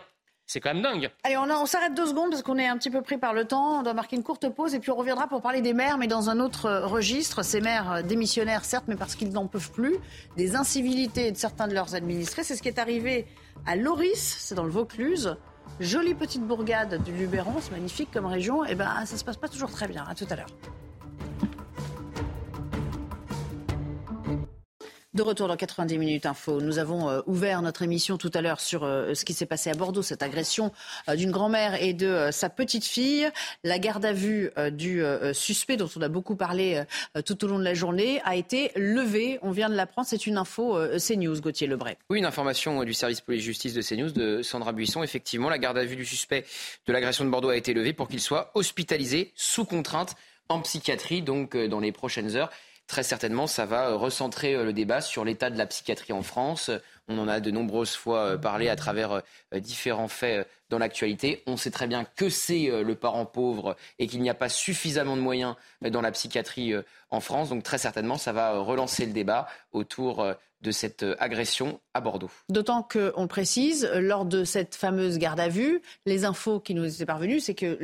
[0.47, 1.09] C'est quand même dingue.
[1.23, 3.79] Allez, on, s'arrête deux secondes parce qu'on est un petit peu pris par le temps.
[3.79, 6.07] On doit marquer une courte pause et puis on reviendra pour parler des maires, mais
[6.07, 7.41] dans un autre euh, registre.
[7.41, 9.95] Ces maires euh, démissionnaires, certes, mais parce qu'ils n'en peuvent plus.
[10.35, 12.43] Des incivilités de certains de leurs administrés.
[12.43, 13.27] C'est ce qui est arrivé
[13.65, 15.37] à Loris, c'est dans le Vaucluse.
[15.79, 18.65] Jolie petite bourgade du Luberon, c'est magnifique comme région.
[18.65, 20.03] Et eh ben, ça se passe pas toujours très bien.
[20.09, 20.49] À tout à l'heure.
[25.13, 28.61] De retour dans 90 minutes info, nous avons euh, ouvert notre émission tout à l'heure
[28.61, 30.71] sur euh, ce qui s'est passé à Bordeaux, cette agression
[31.09, 33.29] euh, d'une grand-mère et de sa petite fille.
[33.65, 35.03] La garde à vue du
[35.33, 36.83] suspect dont on a beaucoup parlé
[37.25, 39.37] tout au long de la journée a été levée.
[39.41, 41.97] On vient de l'apprendre, c'est une info CNews, Gauthier Lebray.
[42.09, 45.03] Oui, une information du service police-justice de CNews de Sandra Buisson.
[45.03, 46.45] Effectivement, la garde à vue du suspect
[46.87, 50.15] de l'agression de Bordeaux a été levée pour qu'il soit hospitalisé sous contrainte
[50.47, 52.49] en psychiatrie, donc dans les prochaines heures
[52.91, 56.23] très certainement, ça va euh, recentrer euh, le débat sur l'état de la psychiatrie en
[56.23, 56.69] France.
[57.07, 59.21] On en a de nombreuses fois euh, parlé à travers
[59.53, 61.41] différents faits dans l'actualité.
[61.47, 65.15] On sait très bien que c'est le parent pauvre et qu'il n'y a pas suffisamment
[65.15, 66.73] de moyens dans la psychiatrie
[67.09, 67.49] en France.
[67.49, 70.25] Donc très certainement, ça va relancer le débat autour
[70.61, 72.29] de cette euh, agression à Bordeaux.
[72.49, 76.85] D'autant qu'on le précise, lors de cette fameuse garde à vue, les infos qui nous
[76.85, 77.77] étaient parvenues, c'est que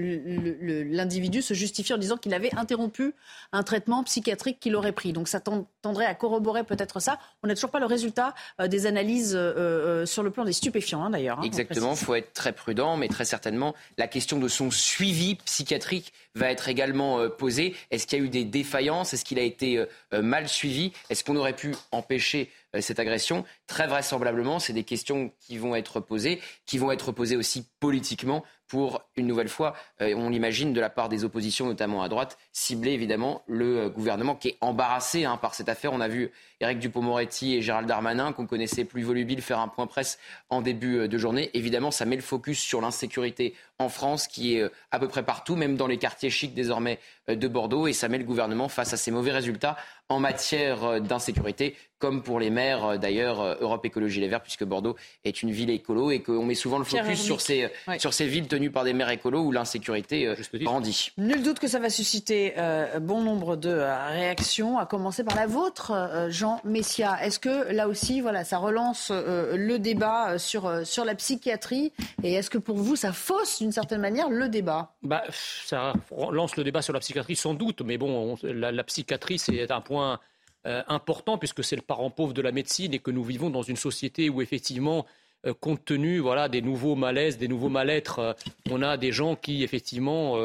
[0.90, 3.14] l'individu se justifie en disant qu'il avait interrompu
[3.52, 5.12] un traitement psychiatrique qu'il aurait pris.
[5.12, 7.20] Donc ça tendrait à corroborer peut-être ça.
[7.44, 11.04] On n'a toujours pas le résultat euh, des analyses euh, sur le plan des stupéfiants,
[11.04, 11.40] hein, d'ailleurs.
[11.40, 15.36] Hein, Exactement, il faut être très prudent, mais très certainement, la question de son suivi
[15.46, 17.76] psychiatrique va être également posée.
[17.90, 19.14] Est-ce qu'il y a eu des défaillances?
[19.14, 20.92] Est-ce qu'il a été mal suivi?
[21.10, 23.46] Est-ce qu'on aurait pu empêcher cette agression.
[23.66, 28.44] Très vraisemblablement, c'est des questions qui vont être posées, qui vont être posées aussi politiquement
[28.68, 32.38] pour, une nouvelle fois, euh, on l'imagine de la part des oppositions, notamment à droite,
[32.52, 35.94] cibler évidemment le euh, gouvernement qui est embarrassé hein, par cette affaire.
[35.94, 39.88] On a vu Éric Dupont-Moretti et Gérald Darmanin, qu'on connaissait plus volubile, faire un point
[39.88, 41.50] presse en début de journée.
[41.54, 45.56] Évidemment, ça met le focus sur l'insécurité en France, qui est à peu près partout,
[45.56, 46.98] même dans les quartiers chics désormais
[47.28, 49.78] de Bordeaux, et ça met le gouvernement face à ces mauvais résultats
[50.10, 54.64] en matière d'insécurité comme pour les maires euh, d'ailleurs euh, Europe Écologie Les Verts, puisque
[54.64, 58.28] Bordeaux est une ville écolo et qu'on met souvent le focus sur ces, sur ces
[58.28, 61.12] villes tenues par des maires écolos où l'insécurité euh, grandit.
[61.18, 62.56] Nul doute que ça va susciter
[63.02, 67.24] bon nombre de réactions, à commencer par la vôtre, Jean Messia.
[67.24, 71.92] Est-ce que là aussi, voilà, ça relance le débat sur, sur la psychiatrie?
[72.24, 74.96] Et est-ce que pour vous, ça fausse d'une certaine manière le débat?
[75.04, 75.24] Bah,
[75.66, 79.72] Ça relance le débat sur la psychiatrie sans doute, mais bon, la, la psychiatrie, c'est
[79.72, 80.20] un point
[80.68, 83.62] euh, important puisque c'est le parent pauvre de la médecine et que nous vivons dans
[83.62, 85.06] une société où effectivement
[85.46, 88.34] euh, compte tenu voilà, des nouveaux malaises, des nouveaux mal-être, euh,
[88.70, 90.38] on a des gens qui effectivement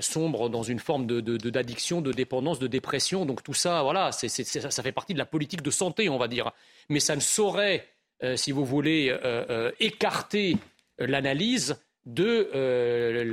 [0.00, 3.24] sombrent dans une forme d'addiction, de, de, dépendance, de dépression.
[3.24, 6.52] Donc tout ça, voilà, ça fait partie de la politique de santé, on va dire.
[6.90, 7.86] Mais ça ne saurait,
[8.34, 9.16] si vous voulez,
[9.80, 10.58] écarter
[10.98, 12.50] l'analyse de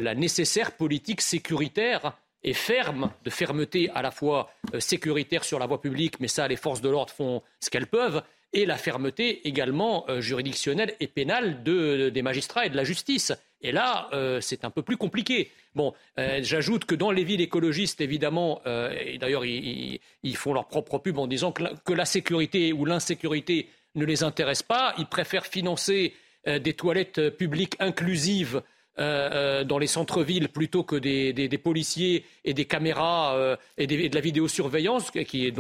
[0.02, 5.66] la nécessaire politique sécuritaire et ferme, de fermeté à la fois euh, sécuritaire sur la
[5.66, 8.22] voie publique, mais ça, les forces de l'ordre font ce qu'elles peuvent,
[8.56, 13.34] et la fermeté également euh, juridictionnelle et pénale de, des magistrats et de la justice.
[13.62, 15.52] Et là, euh, c'est un peu plus compliqué.
[15.76, 20.00] Bon, j'ajoute que dans les villes écologistes, évidemment, et d'ailleurs, ils,
[20.36, 24.24] font leur propre pub en disant que la, que la sécurité ou l'insécurité ne les
[24.24, 24.94] intéresse pas.
[24.98, 26.14] Ils préfèrent financer
[26.46, 28.62] des toilettes publiques inclusives
[28.98, 34.16] euh, euh, dans les centres-villes plutôt que des, policiers et des caméras euh, et, de
[34.16, 35.54] la vidéosurveillance qui,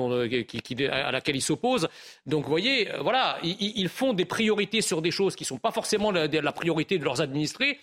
[0.90, 1.90] à laquelle ils s'opposent.
[2.26, 5.74] Donc, vous voyez, voilà, ils, font des priorités sur des choses qui ne sont pas
[5.74, 7.78] forcément la, priorité de leurs administrés.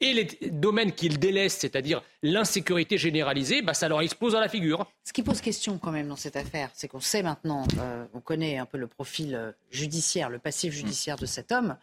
[0.00, 4.86] Et les domaines qu'ils délaissent, c'est-à-dire l'insécurité généralisée, bah, ça leur explose à la figure.
[5.04, 7.66] Ce qui pose question quand même dans cette affaire, c'est qu'on sait maintenant,
[8.14, 11.76] on connaît un peu le profil judiciaire, le passif judiciaire de cet homme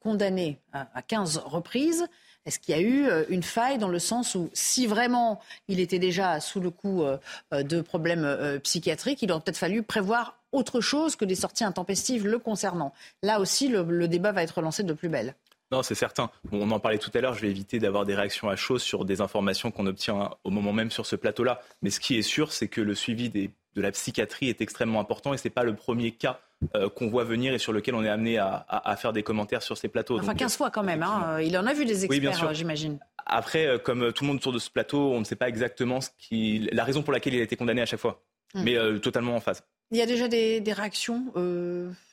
[0.00, 2.08] condamné à 15 reprises.
[2.48, 5.38] Est-ce qu'il y a eu euh, une faille dans le sens où si vraiment
[5.68, 7.18] il était déjà sous le coup euh,
[7.52, 12.26] euh, de problèmes psychiatriques, il aurait peut-être fallu prévoir autre chose que des sorties intempestives
[12.26, 15.34] le concernant Là aussi, le, débat va être lancé de plus belle.
[15.70, 16.30] Non, c'est certain.
[16.50, 19.04] on en parlait tout à l'heure, je vais éviter d'avoir des réactions à chaud sur
[19.04, 21.60] des informations qu'on obtient au moment même sur ce plateau-là.
[21.82, 25.34] Mais ce qui est sûr, c'est que le suivi de la psychiatrie est extrêmement important
[25.34, 26.40] et ce n'est pas le premier cas
[26.74, 29.78] euh, qu'on voit venir et sur lequel on est amené à, faire des commentaires sur
[29.78, 30.18] ces plateaux.
[30.18, 31.04] Enfin, 15 fois quand même.
[31.04, 31.40] Hein.
[31.40, 32.98] Il en a vu des experts, j'imagine.
[33.26, 36.00] Après, euh, comme tout le monde autour de ce plateau, on ne sait pas exactement
[36.00, 36.68] ce qui...
[36.72, 38.22] la raison pour laquelle il a été condamné à chaque fois.
[38.54, 38.62] Hmm.
[38.64, 39.62] Mais euh, totalement en phase.
[39.92, 41.26] Il y a déjà des, réactions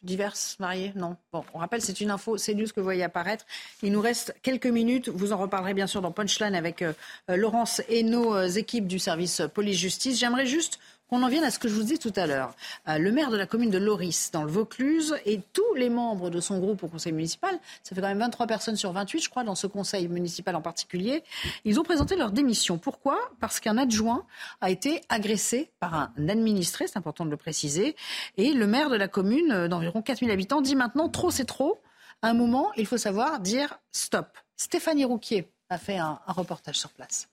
[0.03, 0.93] diverses, variées?
[0.95, 1.17] Non.
[1.33, 3.45] Bon, on rappelle, c'est une info, c'est news que vous voyez apparaître.
[3.83, 5.09] Il nous reste quelques minutes.
[5.09, 6.85] Vous en reparlerez bien sûr dans Punchline avec
[7.27, 10.17] Laurence et nos équipes du service police-justice.
[10.17, 10.79] J'aimerais juste
[11.09, 12.55] qu'on en vienne à ce que je vous disais tout à l'heure.
[12.87, 16.29] Euh, le maire de la commune de Loris, dans le Vaucluse, et tous les membres
[16.29, 19.29] de son groupe au conseil municipal, ça fait quand même 23 personnes sur 28, je
[19.29, 21.23] crois, dans ce conseil municipal en particulier,
[21.63, 22.77] ils ont présenté leur démission.
[22.77, 23.17] Pourquoi?
[23.39, 24.25] Parce qu'un adjoint
[24.61, 27.95] a été agressé par un administré, c'est important de le préciser,
[28.37, 31.81] et le maire de la commune euh, d'environ 4000 habitants dit maintenant trop c'est trop.
[32.21, 34.37] À un moment, il faut savoir dire stop.
[34.55, 37.27] Stéphanie Rouquier a fait un reportage sur place.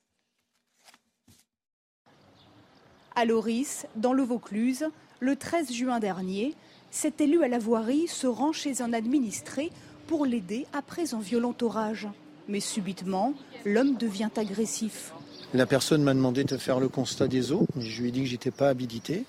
[3.14, 4.86] À Loris, dans le Vaucluse,
[5.20, 6.54] le 13 juin dernier,
[6.90, 9.70] cet élu à la voirie se rend chez un administré
[10.06, 12.08] pour l'aider après un violent orage.
[12.48, 13.34] Mais subitement,
[13.66, 15.12] l'homme devient agressif.
[15.52, 17.66] La personne m'a demandé de faire le constat des eaux.
[17.76, 19.24] Je lui ai dit que j'étais pas habilité.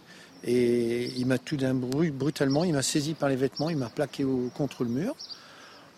[0.46, 3.90] Et il m'a tout d'un bruit, brutalement, il m'a saisi par les vêtements, il m'a
[3.90, 4.26] plaqué
[4.56, 5.16] contre le mur.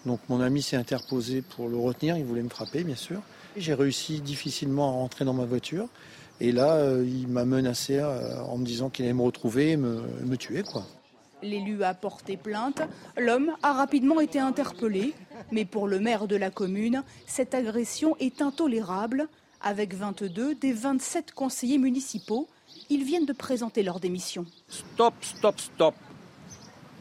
[0.06, 3.22] Donc mon ami s'est interposé pour le retenir, il voulait me frapper bien sûr.
[3.58, 5.88] J'ai réussi difficilement à rentrer dans ma voiture.
[6.42, 9.78] Et là, euh, il m'a menacé euh, en me disant qu'il allait me retrouver et
[9.78, 10.64] me, me tuer.
[10.64, 10.84] Quoi.
[11.42, 12.82] L'élu a porté plainte.
[13.18, 15.14] L'homme a rapidement été interpellé.
[15.52, 19.28] Mais pour le maire de la commune, cette agression est intolérable.
[19.62, 22.48] Avec 22 des 27 conseillers municipaux,
[22.90, 24.46] ils viennent de présenter leur démission.
[24.68, 25.96] Stop, stop, stop.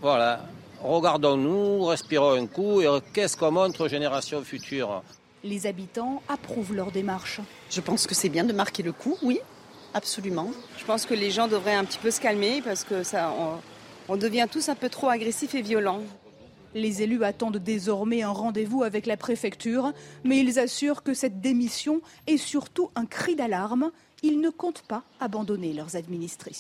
[0.01, 0.47] Voilà.
[0.83, 5.03] Regardons-nous, respirons un coup et qu'est-ce qu'on montre aux générations futures?
[5.45, 7.41] Les habitants approuvent leur démarche.
[7.71, 9.39] Je pense que c'est bien de marquer le coup, oui,
[9.93, 10.51] absolument.
[10.79, 13.33] Je pense que les gens devraient un petit peu se calmer parce que ça,
[14.09, 16.01] on, devient tous un peu trop agressifs et violents.
[16.75, 19.93] Les élus attendent désormais un rendez-vous avec la préfecture,
[20.25, 23.93] mais ils assurent que cette démission est surtout un cri d'alarme.
[24.23, 26.57] Ils ne comptent pas abandonner leurs administrés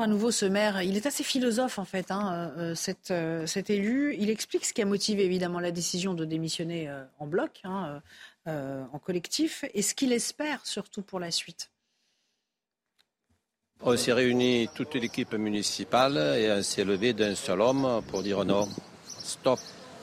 [0.00, 2.74] à nouveau ce maire, il est assez philosophe en fait, hein, euh,
[3.10, 4.16] euh, cet, élu.
[4.18, 8.00] Il explique ce qui a motivé évidemment la décision de démissionner euh, en bloc, hein,
[8.46, 11.70] en collectif, et ce qu'il espère surtout pour la suite.
[13.82, 18.44] On s'est réunis toute l'équipe municipale et on s'est levé d'un seul homme pour dire
[18.44, 18.68] non,
[19.06, 19.58] stop,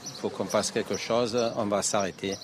[0.06, 2.36] il faut qu'on fasse quelque chose, on va s'arrêter.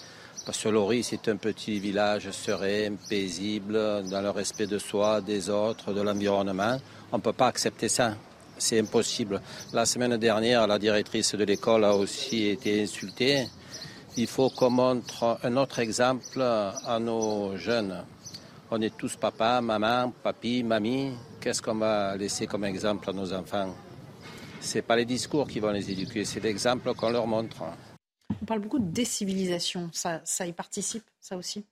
[0.46, 5.50] Parce que Lori, c'est un petit village serein, paisible, dans le respect de soi, des
[5.50, 6.78] autres, de l'environnement.
[7.12, 8.16] On ne peut pas accepter ça.
[8.56, 9.42] C'est impossible.
[9.74, 13.48] La semaine dernière, la directrice de l'école a aussi été insultée.
[14.18, 18.04] Il faut qu'on montre un autre exemple à nos jeunes.
[18.70, 21.14] On est tous papa, maman, papi, mamie.
[21.42, 23.76] Qu'est-ce qu'on va laisser comme exemple à nos enfants?
[24.62, 27.64] Ce n'est pas les discours qui vont les éduquer, c'est l'exemple qu'on leur montre.
[28.42, 29.90] On parle beaucoup de décivilisation.
[29.94, 31.66] Ça, ça y participe, ça aussi?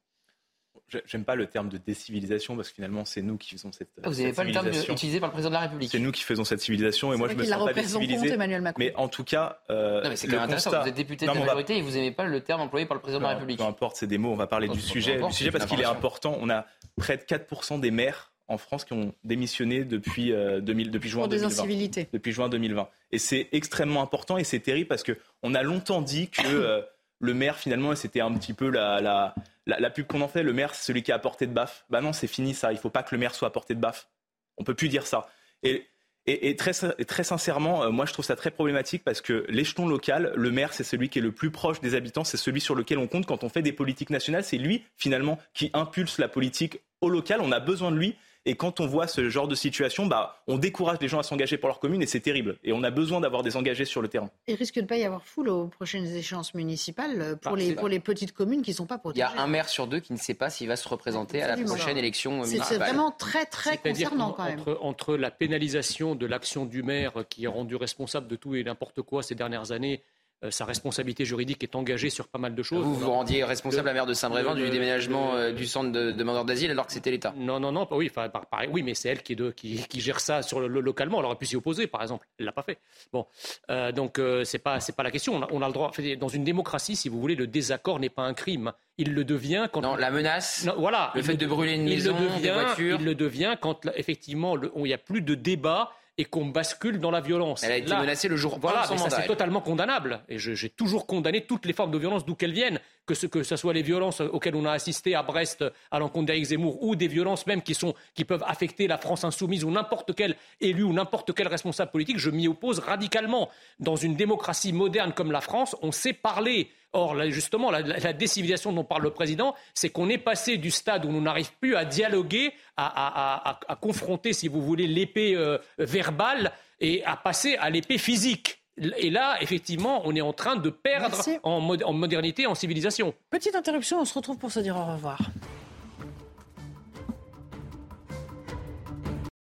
[1.05, 3.89] J'aime pas le terme de décivilisation parce que finalement c'est nous qui faisons cette.
[4.03, 5.89] Ah, vous n'avez pas le terme utilisé par le président de la République.
[5.91, 8.37] C'est nous qui faisons cette civilisation et moi je me sens pas décivilisé.
[8.77, 10.81] Mais en tout cas, euh, mais c'est quand même intéressant.
[10.81, 13.01] Vous êtes député de la majorité et vous n'aimez pas le terme employé par le
[13.01, 13.57] président de la République.
[13.57, 14.31] Peu importe, c'est des mots.
[14.31, 16.37] On va parler du sujet, du sujet parce qu'il est important.
[16.39, 16.65] On a
[16.97, 21.21] près de 4% des maires en France qui ont démissionné depuis, 2000, euh, depuis juin
[21.21, 22.07] Pour 2020.
[22.13, 22.89] Depuis juin 2020.
[23.11, 26.81] Et c'est extrêmement important et c'est terrible parce qu'on a longtemps dit que euh,
[27.19, 29.35] le maire, finalement, c'était un petit peu la, la,
[29.65, 30.43] la, pub qu'on en fait.
[30.43, 31.85] Le maire, c'est celui qui est à portée de baffe.
[31.89, 32.71] Bah non, c'est fini ça.
[32.71, 34.09] Il ne faut pas que le maire soit à portée de baffe.
[34.57, 35.27] On peut plus dire ça.
[35.63, 35.87] Et,
[36.25, 40.31] et, très, très, sincèrement, euh, moi, je trouve ça très problématique parce que l'échelon local,
[40.35, 42.23] le maire, c'est celui qui est le plus proche des habitants.
[42.23, 44.43] C'est celui sur lequel on compte quand on fait des politiques nationales.
[44.43, 47.41] C'est lui, finalement, qui impulse la politique au local.
[47.41, 48.15] On a besoin de lui.
[48.45, 51.57] Et quand on voit ce genre de situation, bah, on décourage les gens à s'engager
[51.57, 52.57] pour leur commune et c'est terrible.
[52.63, 54.29] Et on a besoin d'avoir des engagés sur le terrain.
[54.47, 57.87] Il risque de ne pas y avoir foule aux prochaines échéances municipales pour, les, pour
[57.87, 59.25] les petites communes qui ne sont pas protégées.
[59.31, 61.41] Il y a un maire sur deux qui ne sait pas s'il va se représenter
[61.41, 62.67] à la prochaine élection municipale.
[62.67, 64.59] C'est vraiment très très concernant quand même.
[64.59, 68.63] Entre, entre la pénalisation de l'action du maire qui est rendu responsable de tout et
[68.63, 70.03] n'importe quoi ces dernières années
[70.51, 72.83] sa responsabilité juridique est engagée sur pas mal de choses.
[72.83, 76.45] Vous vous rendiez responsable, la maire de Saint-Brévin, du déménagement euh, du centre de demandeurs
[76.45, 79.23] d'asile alors que c'était l'État Non, non, non, oui, enfin, pareil, oui, mais c'est elle
[79.23, 81.19] qui, qui, gère ça sur le, localement.
[81.19, 82.27] Elle aurait pu s'y opposer, par exemple.
[82.37, 82.79] Elle l'a pas fait.
[83.11, 83.25] Bon,
[83.69, 85.41] euh, donc c'est pas, c'est pas la question.
[85.51, 85.91] On a, le droit.
[86.19, 88.73] Dans une démocratie, si vous voulez, le désaccord n'est pas un crime.
[88.97, 89.81] Il le devient quand.
[89.81, 90.67] Non, la menace.
[90.77, 91.11] voilà.
[91.15, 92.97] Le fait de brûler une maison, devient, des voitures.
[92.99, 97.11] Il le devient quand effectivement il n'y a plus de débat et qu'on bascule dans
[97.11, 97.63] la violence.
[97.63, 100.21] Elle a été menacée le jour voilà, mais ça c'est totalement condamnable.
[100.29, 103.43] Et j'ai toujours condamné toutes les formes de violence d'où qu'elles viennent, que ce que
[103.43, 107.07] soit les violences auxquelles on a assisté à Brest à l'encontre d'Éric Zemmour ou des
[107.07, 110.93] violences même qui sont qui peuvent affecter la France insoumise ou n'importe quel élu ou
[110.93, 112.17] n'importe quel responsable politique.
[112.17, 113.49] Je m'y oppose radicalement.
[113.79, 116.69] Dans une démocratie moderne comme la France, on sait parler.
[116.95, 121.09] Or, justement, la, décivilisation dont parle le président, c'est qu'on est passé du stade où
[121.09, 127.17] on n'arrive plus à dialoguer, à, confronter, si vous voulez, l'épée euh, verbale et à
[127.17, 128.62] passer à l'épée physique.
[128.77, 133.13] Et là, effectivement, on est en train de perdre en, en modernité, en civilisation.
[133.29, 135.19] Petite interruption, on se retrouve pour se dire au revoir.